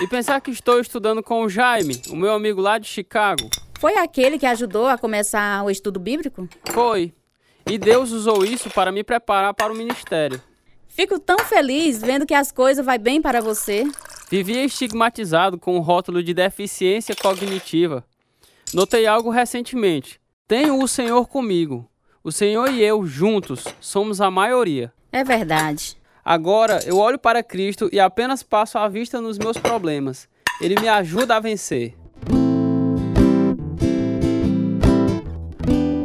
E 0.00 0.08
pensar 0.08 0.40
que 0.40 0.50
estou 0.50 0.80
estudando 0.80 1.22
com 1.22 1.44
o 1.44 1.48
Jaime, 1.48 2.02
o 2.10 2.16
meu 2.16 2.32
amigo 2.32 2.60
lá 2.60 2.78
de 2.78 2.88
Chicago. 2.88 3.48
Foi 3.78 3.96
aquele 3.96 4.40
que 4.40 4.46
ajudou 4.46 4.88
a 4.88 4.98
começar 4.98 5.62
o 5.62 5.70
estudo 5.70 6.00
bíblico? 6.00 6.48
Foi. 6.72 7.14
E 7.70 7.78
Deus 7.78 8.10
usou 8.10 8.44
isso 8.44 8.68
para 8.70 8.90
me 8.90 9.04
preparar 9.04 9.54
para 9.54 9.72
o 9.72 9.76
ministério. 9.76 10.42
Fico 10.88 11.16
tão 11.20 11.38
feliz 11.38 12.00
vendo 12.00 12.26
que 12.26 12.34
as 12.34 12.50
coisas 12.50 12.84
vai 12.84 12.98
bem 12.98 13.22
para 13.22 13.40
você. 13.40 13.84
Vivia 14.28 14.64
estigmatizado 14.64 15.60
com 15.60 15.76
o 15.76 15.80
rótulo 15.80 16.24
de 16.24 16.34
deficiência 16.34 17.14
cognitiva. 17.14 18.04
Notei 18.74 19.06
algo 19.06 19.30
recentemente. 19.30 20.20
Tenho 20.48 20.82
o 20.82 20.88
Senhor 20.88 21.28
comigo. 21.28 21.88
O 22.24 22.30
Senhor 22.30 22.70
e 22.70 22.80
eu, 22.80 23.04
juntos, 23.04 23.64
somos 23.80 24.20
a 24.20 24.30
maioria. 24.30 24.92
É 25.10 25.24
verdade. 25.24 25.96
Agora 26.24 26.78
eu 26.86 26.96
olho 26.98 27.18
para 27.18 27.42
Cristo 27.42 27.90
e 27.92 27.98
apenas 27.98 28.44
passo 28.44 28.78
a 28.78 28.86
vista 28.86 29.20
nos 29.20 29.38
meus 29.38 29.56
problemas. 29.56 30.28
Ele 30.60 30.80
me 30.80 30.88
ajuda 30.88 31.34
a 31.34 31.40
vencer. 31.40 31.96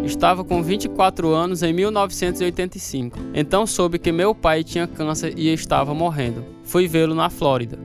Estava 0.03 0.43
com 0.43 0.63
24 0.63 1.30
anos 1.36 1.62
em 1.62 1.71
1985. 1.71 3.19
Então 3.36 3.67
soube 3.67 3.99
que 3.99 4.12
meu 4.12 4.34
pai 4.34 4.63
tinha 4.63 4.88
câncer 4.88 5.38
e 5.38 5.53
estava 5.53 5.93
morrendo. 5.93 6.43
Fui 6.63 6.88
vê-lo 6.88 7.13
na 7.13 7.30
Flórida. 7.30 7.77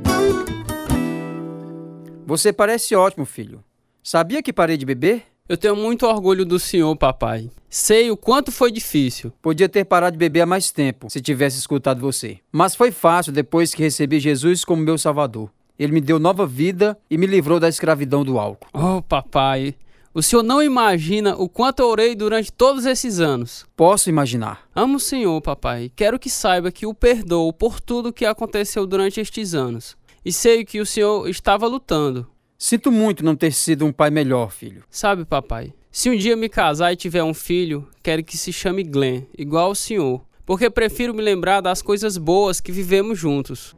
Você 2.25 2.51
parece 2.51 2.95
ótimo, 2.95 3.27
filho. 3.27 3.63
Sabia 4.03 4.43
que 4.43 4.55
parei 4.55 4.79
de 4.79 4.87
beber? 4.87 5.32
Eu 5.49 5.57
tenho 5.57 5.75
muito 5.75 6.07
orgulho 6.07 6.47
do 6.47 6.57
senhor, 6.57 6.95
papai. 6.95 7.51
Sei 7.69 8.11
o 8.13 8.17
quanto 8.17 8.53
foi 8.53 8.71
difícil. 8.71 9.33
Podia 9.43 9.69
ter 9.69 9.85
parado 9.85 10.13
de 10.13 10.19
beber 10.19 10.43
há 10.43 10.47
mais 10.47 10.71
tempo, 10.71 11.11
se 11.11 11.21
tivesse 11.21 11.59
escutado 11.59 12.01
você. 12.01 12.39
Mas 12.53 12.77
foi 12.77 12.93
fácil 12.93 13.33
depois 13.33 13.75
que 13.75 13.83
recebi 13.83 14.21
Jesus 14.21 14.65
como 14.65 14.83
meu 14.83 14.97
salvador. 14.97 15.51
Ele 15.77 15.93
me 15.93 16.01
deu 16.01 16.21
nova 16.21 16.47
vida 16.47 16.97
e 17.11 17.19
me 17.19 17.27
livrou 17.27 17.59
da 17.59 17.69
escravidão 17.69 18.25
do 18.25 18.39
álcool. 18.39 18.69
Oh, 18.73 19.03
papai, 19.03 19.75
o 20.15 20.23
senhor 20.23 20.45
não 20.45 20.63
imagina 20.63 21.35
o 21.35 21.49
quanto 21.49 21.81
eu 21.81 21.89
orei 21.89 22.15
durante 22.15 22.53
todos 22.53 22.87
esses 22.87 23.19
anos. 23.19 23.67
Posso 23.75 24.09
imaginar. 24.09 24.69
Amo 24.73 24.97
o 24.97 25.01
senhor, 25.01 25.41
papai. 25.43 25.91
Quero 25.97 26.21
que 26.21 26.31
saiba 26.31 26.71
que 26.71 26.87
o 26.87 26.95
perdoo 26.95 27.53
por 27.53 27.81
tudo 27.81 28.13
que 28.13 28.25
aconteceu 28.25 28.87
durante 28.87 29.21
estes 29.21 29.55
anos. 29.55 29.97
E 30.25 30.33
sei 30.33 30.65
que 30.65 30.81
o 30.81 30.87
senhor 30.87 31.29
estava 31.29 31.67
lutando. 31.67 32.29
Sinto 32.65 32.93
muito 32.93 33.25
não 33.25 33.35
ter 33.35 33.53
sido 33.53 33.85
um 33.85 33.91
pai 33.91 34.09
melhor, 34.09 34.53
filho. 34.53 34.85
Sabe, 34.89 35.25
papai, 35.25 35.75
se 35.91 36.09
um 36.09 36.17
dia 36.17 36.37
me 36.37 36.49
casar 36.49 36.93
e 36.93 36.97
tiver 36.97 37.25
um 37.25 37.35
filho, 37.35 37.89
quero 38.01 38.23
que 38.23 38.39
se 38.39 38.53
chame 38.53 38.85
Glenn, 38.85 39.23
igual 39.37 39.67
ao 39.67 39.75
senhor, 39.75 40.23
porque 40.47 40.71
prefiro 40.71 41.13
me 41.13 41.21
lembrar 41.21 41.61
das 41.61 41.83
coisas 41.83 42.17
boas 42.17 42.61
que 42.61 42.71
vivemos 42.71 43.19
juntos. 43.19 43.75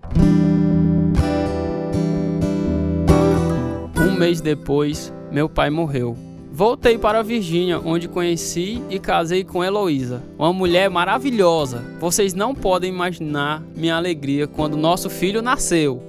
Um 3.96 4.18
mês 4.18 4.42
depois, 4.42 5.10
meu 5.32 5.48
pai 5.48 5.70
morreu. 5.70 6.14
Voltei 6.52 6.98
para 6.98 7.20
a 7.20 7.22
Virgínia, 7.22 7.80
onde 7.80 8.06
conheci 8.06 8.82
e 8.90 8.98
casei 8.98 9.44
com 9.44 9.64
Heloísa, 9.64 10.22
uma 10.38 10.52
mulher 10.52 10.90
maravilhosa. 10.90 11.82
Vocês 11.98 12.34
não 12.34 12.54
podem 12.54 12.92
imaginar 12.92 13.62
minha 13.74 13.96
alegria 13.96 14.46
quando 14.46 14.76
nosso 14.76 15.08
filho 15.08 15.40
nasceu. 15.40 16.02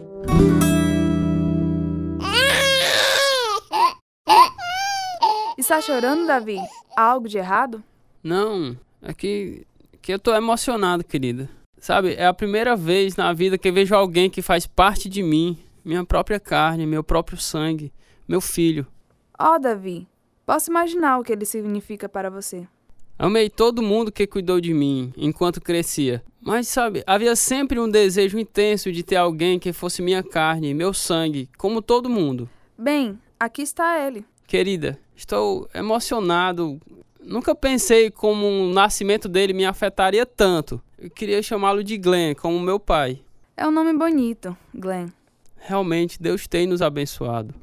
Está 5.58 5.80
chorando, 5.80 6.28
Davi? 6.28 6.60
Há 6.98 7.02
algo 7.02 7.30
de 7.30 7.38
errado? 7.38 7.82
Não, 8.22 8.78
é 9.02 9.14
que, 9.14 9.66
que 10.02 10.14
eu 10.14 10.20
tô 10.20 10.36
emocionado, 10.36 11.02
querida. 11.02 11.50
Sabe, 11.78 12.14
é 12.16 12.26
a 12.26 12.34
primeira 12.34 12.76
vez 12.76 13.16
na 13.16 13.32
vida 13.32 13.58
que 13.58 13.70
eu 13.70 13.74
vejo 13.74 13.96
alguém 13.96 14.30
que 14.30 14.42
faz 14.42 14.68
parte 14.68 15.08
de 15.08 15.24
mim, 15.24 15.58
minha 15.84 16.04
própria 16.04 16.42
carne, 16.42 16.86
meu 16.86 17.04
próprio 17.04 17.38
sangue, 17.38 17.94
meu 18.28 18.42
filho. 18.42 18.86
Ó, 19.40 19.58
Davi, 19.58 20.06
posso 20.46 20.70
imaginar 20.70 21.20
o 21.20 21.24
que 21.24 21.32
ele 21.32 21.46
significa 21.46 22.10
para 22.10 22.30
você. 22.30 22.68
Amei 23.18 23.50
todo 23.50 23.82
mundo 23.82 24.12
que 24.12 24.28
cuidou 24.28 24.60
de 24.60 24.74
mim 24.74 25.14
enquanto 25.16 25.62
crescia. 25.62 26.22
Mas 26.42 26.68
sabe, 26.68 27.02
havia 27.08 27.34
sempre 27.34 27.80
um 27.80 27.90
desejo 27.90 28.38
intenso 28.38 28.92
de 28.92 29.04
ter 29.04 29.16
alguém 29.16 29.58
que 29.58 29.72
fosse 29.72 30.02
minha 30.02 30.22
carne, 30.22 30.74
meu 30.74 30.94
sangue, 30.94 31.50
como 31.58 31.82
todo 31.82 32.10
mundo. 32.10 32.50
Bem, 32.78 33.18
aqui 33.40 33.62
está 33.62 34.06
ele. 34.06 34.26
Querida, 34.48 35.00
estou 35.16 35.68
emocionado. 35.74 36.80
Nunca 37.20 37.56
pensei 37.56 38.12
como 38.12 38.46
o 38.46 38.72
nascimento 38.72 39.28
dele 39.28 39.54
me 39.54 39.66
afetaria 39.66 40.26
tanto. 40.26 40.80
Eu 41.00 41.10
queria 41.10 41.42
chamá-lo 41.42 41.84
de 41.84 41.98
Glenn, 41.98 42.36
como 42.36 42.60
meu 42.60 42.80
pai. 42.80 43.22
É 43.58 43.68
um 43.68 43.72
nome 43.72 43.94
bonito, 43.94 44.56
Glenn. 44.74 45.08
Realmente, 45.58 46.22
Deus 46.22 46.48
tem 46.48 46.68
nos 46.68 46.82
abençoado. 46.82 47.56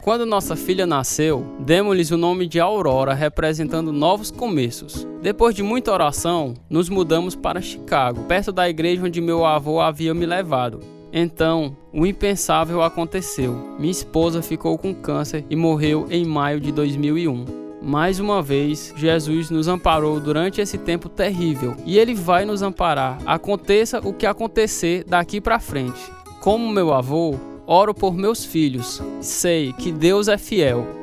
Quando 0.00 0.24
nossa 0.24 0.56
filha 0.56 0.86
nasceu, 0.86 1.44
demos-lhes 1.58 2.10
o 2.10 2.16
nome 2.16 2.46
de 2.46 2.60
Aurora, 2.60 3.12
representando 3.12 3.92
novos 3.92 4.30
começos. 4.30 5.06
Depois 5.20 5.54
de 5.54 5.62
muita 5.62 5.92
oração, 5.92 6.54
nos 6.70 6.88
mudamos 6.88 7.34
para 7.34 7.60
Chicago, 7.60 8.24
perto 8.24 8.52
da 8.52 8.68
igreja 8.68 9.04
onde 9.04 9.20
meu 9.20 9.44
avô 9.44 9.80
havia 9.80 10.14
me 10.14 10.24
levado. 10.24 10.99
Então, 11.12 11.76
o 11.92 12.06
impensável 12.06 12.82
aconteceu. 12.82 13.76
Minha 13.78 13.90
esposa 13.90 14.42
ficou 14.42 14.78
com 14.78 14.94
câncer 14.94 15.44
e 15.50 15.56
morreu 15.56 16.06
em 16.10 16.24
maio 16.24 16.60
de 16.60 16.70
2001. 16.70 17.44
Mais 17.82 18.20
uma 18.20 18.42
vez, 18.42 18.92
Jesus 18.96 19.48
nos 19.48 19.66
amparou 19.66 20.20
durante 20.20 20.60
esse 20.60 20.76
tempo 20.76 21.08
terrível 21.08 21.74
e 21.86 21.98
ele 21.98 22.14
vai 22.14 22.44
nos 22.44 22.62
amparar, 22.62 23.18
aconteça 23.24 24.00
o 24.00 24.12
que 24.12 24.26
acontecer 24.26 25.02
daqui 25.04 25.40
para 25.40 25.58
frente. 25.58 26.00
Como 26.40 26.70
meu 26.70 26.92
avô, 26.92 27.36
oro 27.66 27.94
por 27.94 28.14
meus 28.14 28.44
filhos. 28.44 29.02
Sei 29.20 29.72
que 29.72 29.90
Deus 29.90 30.28
é 30.28 30.36
fiel. 30.36 30.99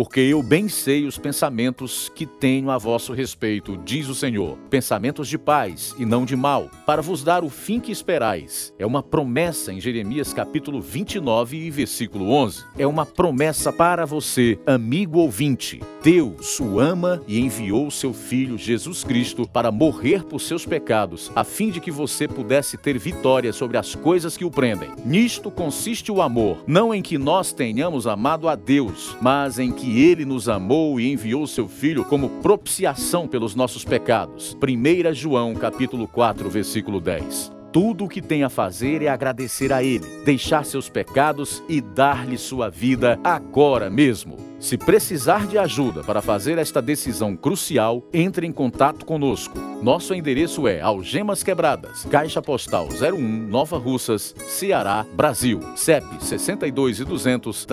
Porque 0.00 0.20
eu 0.20 0.42
bem 0.42 0.66
sei 0.66 1.04
os 1.04 1.18
pensamentos 1.18 2.10
que 2.14 2.24
tenho 2.24 2.70
a 2.70 2.78
vosso 2.78 3.12
respeito, 3.12 3.76
diz 3.84 4.08
o 4.08 4.14
Senhor. 4.14 4.56
Pensamentos 4.70 5.28
de 5.28 5.36
paz 5.36 5.94
e 5.98 6.06
não 6.06 6.24
de 6.24 6.34
mal, 6.34 6.70
para 6.86 7.02
vos 7.02 7.22
dar 7.22 7.44
o 7.44 7.50
fim 7.50 7.78
que 7.78 7.92
esperais. 7.92 8.72
É 8.78 8.86
uma 8.86 9.02
promessa 9.02 9.74
em 9.74 9.78
Jeremias 9.78 10.32
capítulo 10.32 10.80
29 10.80 11.58
e 11.58 11.70
versículo 11.70 12.30
11. 12.30 12.64
É 12.78 12.86
uma 12.86 13.04
promessa 13.04 13.70
para 13.70 14.06
você, 14.06 14.58
amigo 14.66 15.18
ouvinte. 15.18 15.82
Deus 16.02 16.58
o 16.60 16.80
ama 16.80 17.20
e 17.28 17.38
enviou 17.38 17.90
seu 17.90 18.14
filho 18.14 18.56
Jesus 18.56 19.04
Cristo 19.04 19.46
para 19.46 19.70
morrer 19.70 20.24
por 20.24 20.40
seus 20.40 20.64
pecados, 20.64 21.30
a 21.36 21.44
fim 21.44 21.68
de 21.68 21.78
que 21.78 21.90
você 21.90 22.26
pudesse 22.26 22.78
ter 22.78 22.98
vitória 22.98 23.52
sobre 23.52 23.76
as 23.76 23.94
coisas 23.94 24.34
que 24.34 24.46
o 24.46 24.50
prendem. 24.50 24.88
Nisto 25.04 25.50
consiste 25.50 26.10
o 26.10 26.22
amor, 26.22 26.64
não 26.66 26.94
em 26.94 27.02
que 27.02 27.18
nós 27.18 27.52
tenhamos 27.52 28.06
amado 28.06 28.48
a 28.48 28.54
Deus, 28.54 29.14
mas 29.20 29.58
em 29.58 29.70
que 29.70 29.89
ele 29.98 30.24
nos 30.24 30.48
amou 30.48 31.00
e 31.00 31.10
enviou 31.10 31.46
seu 31.46 31.66
filho 31.66 32.04
como 32.04 32.28
propiciação 32.42 33.26
pelos 33.26 33.54
nossos 33.54 33.84
pecados. 33.84 34.56
1 34.62 35.14
João 35.14 35.54
capítulo 35.54 36.06
4, 36.06 36.50
versículo 36.50 37.00
10. 37.00 37.60
Tudo 37.72 38.04
o 38.04 38.08
que 38.08 38.20
tem 38.20 38.42
a 38.42 38.48
fazer 38.48 39.00
é 39.00 39.08
agradecer 39.08 39.72
a 39.72 39.82
Ele, 39.82 40.04
deixar 40.24 40.64
seus 40.64 40.88
pecados 40.88 41.62
e 41.68 41.80
dar-lhe 41.80 42.36
sua 42.36 42.68
vida 42.68 43.18
agora 43.22 43.88
mesmo. 43.88 44.36
Se 44.58 44.76
precisar 44.76 45.46
de 45.46 45.56
ajuda 45.56 46.02
para 46.02 46.20
fazer 46.20 46.58
esta 46.58 46.82
decisão 46.82 47.36
crucial, 47.36 48.04
entre 48.12 48.44
em 48.46 48.52
contato 48.52 49.06
conosco. 49.06 49.56
Nosso 49.82 50.12
endereço 50.12 50.66
é 50.66 50.80
Algemas 50.80 51.42
Quebradas, 51.44 52.04
Caixa 52.10 52.42
Postal 52.42 52.88
01, 52.88 53.18
Nova 53.18 53.78
Russas, 53.78 54.34
Ceará, 54.48 55.06
Brasil. 55.14 55.60
CEP 55.76 56.04
62 56.24 57.00
e 57.00 57.04
200 57.04 57.66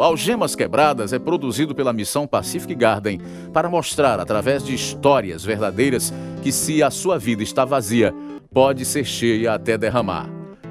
Algemas 0.03 0.55
Quebradas 0.55 1.13
é 1.13 1.19
produzido 1.19 1.75
pela 1.75 1.93
Missão 1.93 2.25
Pacific 2.25 2.73
Garden 2.73 3.21
para 3.53 3.69
mostrar, 3.69 4.19
através 4.19 4.63
de 4.63 4.73
histórias 4.73 5.43
verdadeiras, 5.43 6.13
que 6.41 6.51
se 6.51 6.81
a 6.81 6.89
sua 6.89 7.19
vida 7.19 7.43
está 7.43 7.65
vazia, 7.65 8.13
pode 8.51 8.83
ser 8.83 9.05
cheia 9.05 9.53
até 9.53 9.77
derramar. 9.77 10.27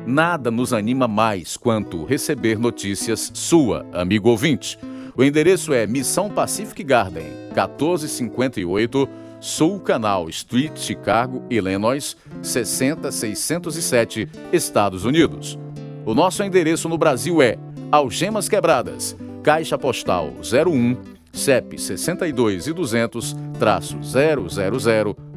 Nada 0.06 0.50
nos 0.50 0.72
anima 0.72 1.06
mais 1.06 1.56
quanto 1.56 2.04
receber 2.04 2.58
notícias 2.58 3.30
sua, 3.34 3.86
amigo 3.92 4.28
ouvinte. 4.28 4.78
O 5.16 5.22
endereço 5.22 5.72
é 5.72 5.86
Missão 5.86 6.28
Pacific 6.28 6.82
Garden, 6.82 7.26
1458 7.54 9.08
Sul 9.40 9.80
Canal 9.80 10.28
Street, 10.28 10.76
Chicago, 10.76 11.42
Illinois, 11.48 12.16
60607, 12.42 14.28
Estados 14.52 15.04
Unidos. 15.04 15.58
O 16.04 16.14
nosso 16.14 16.42
endereço 16.42 16.88
no 16.88 16.98
Brasil 16.98 17.40
é 17.40 17.58
Algemas 17.90 18.48
Quebradas, 18.48 19.16
Caixa 19.42 19.76
Postal 19.76 20.34
01, 20.40 20.96
CEP 21.32 21.76
62 21.76 22.68
e 22.68 22.72
200, 22.72 23.34
traço 23.58 23.98
000, 24.00 24.46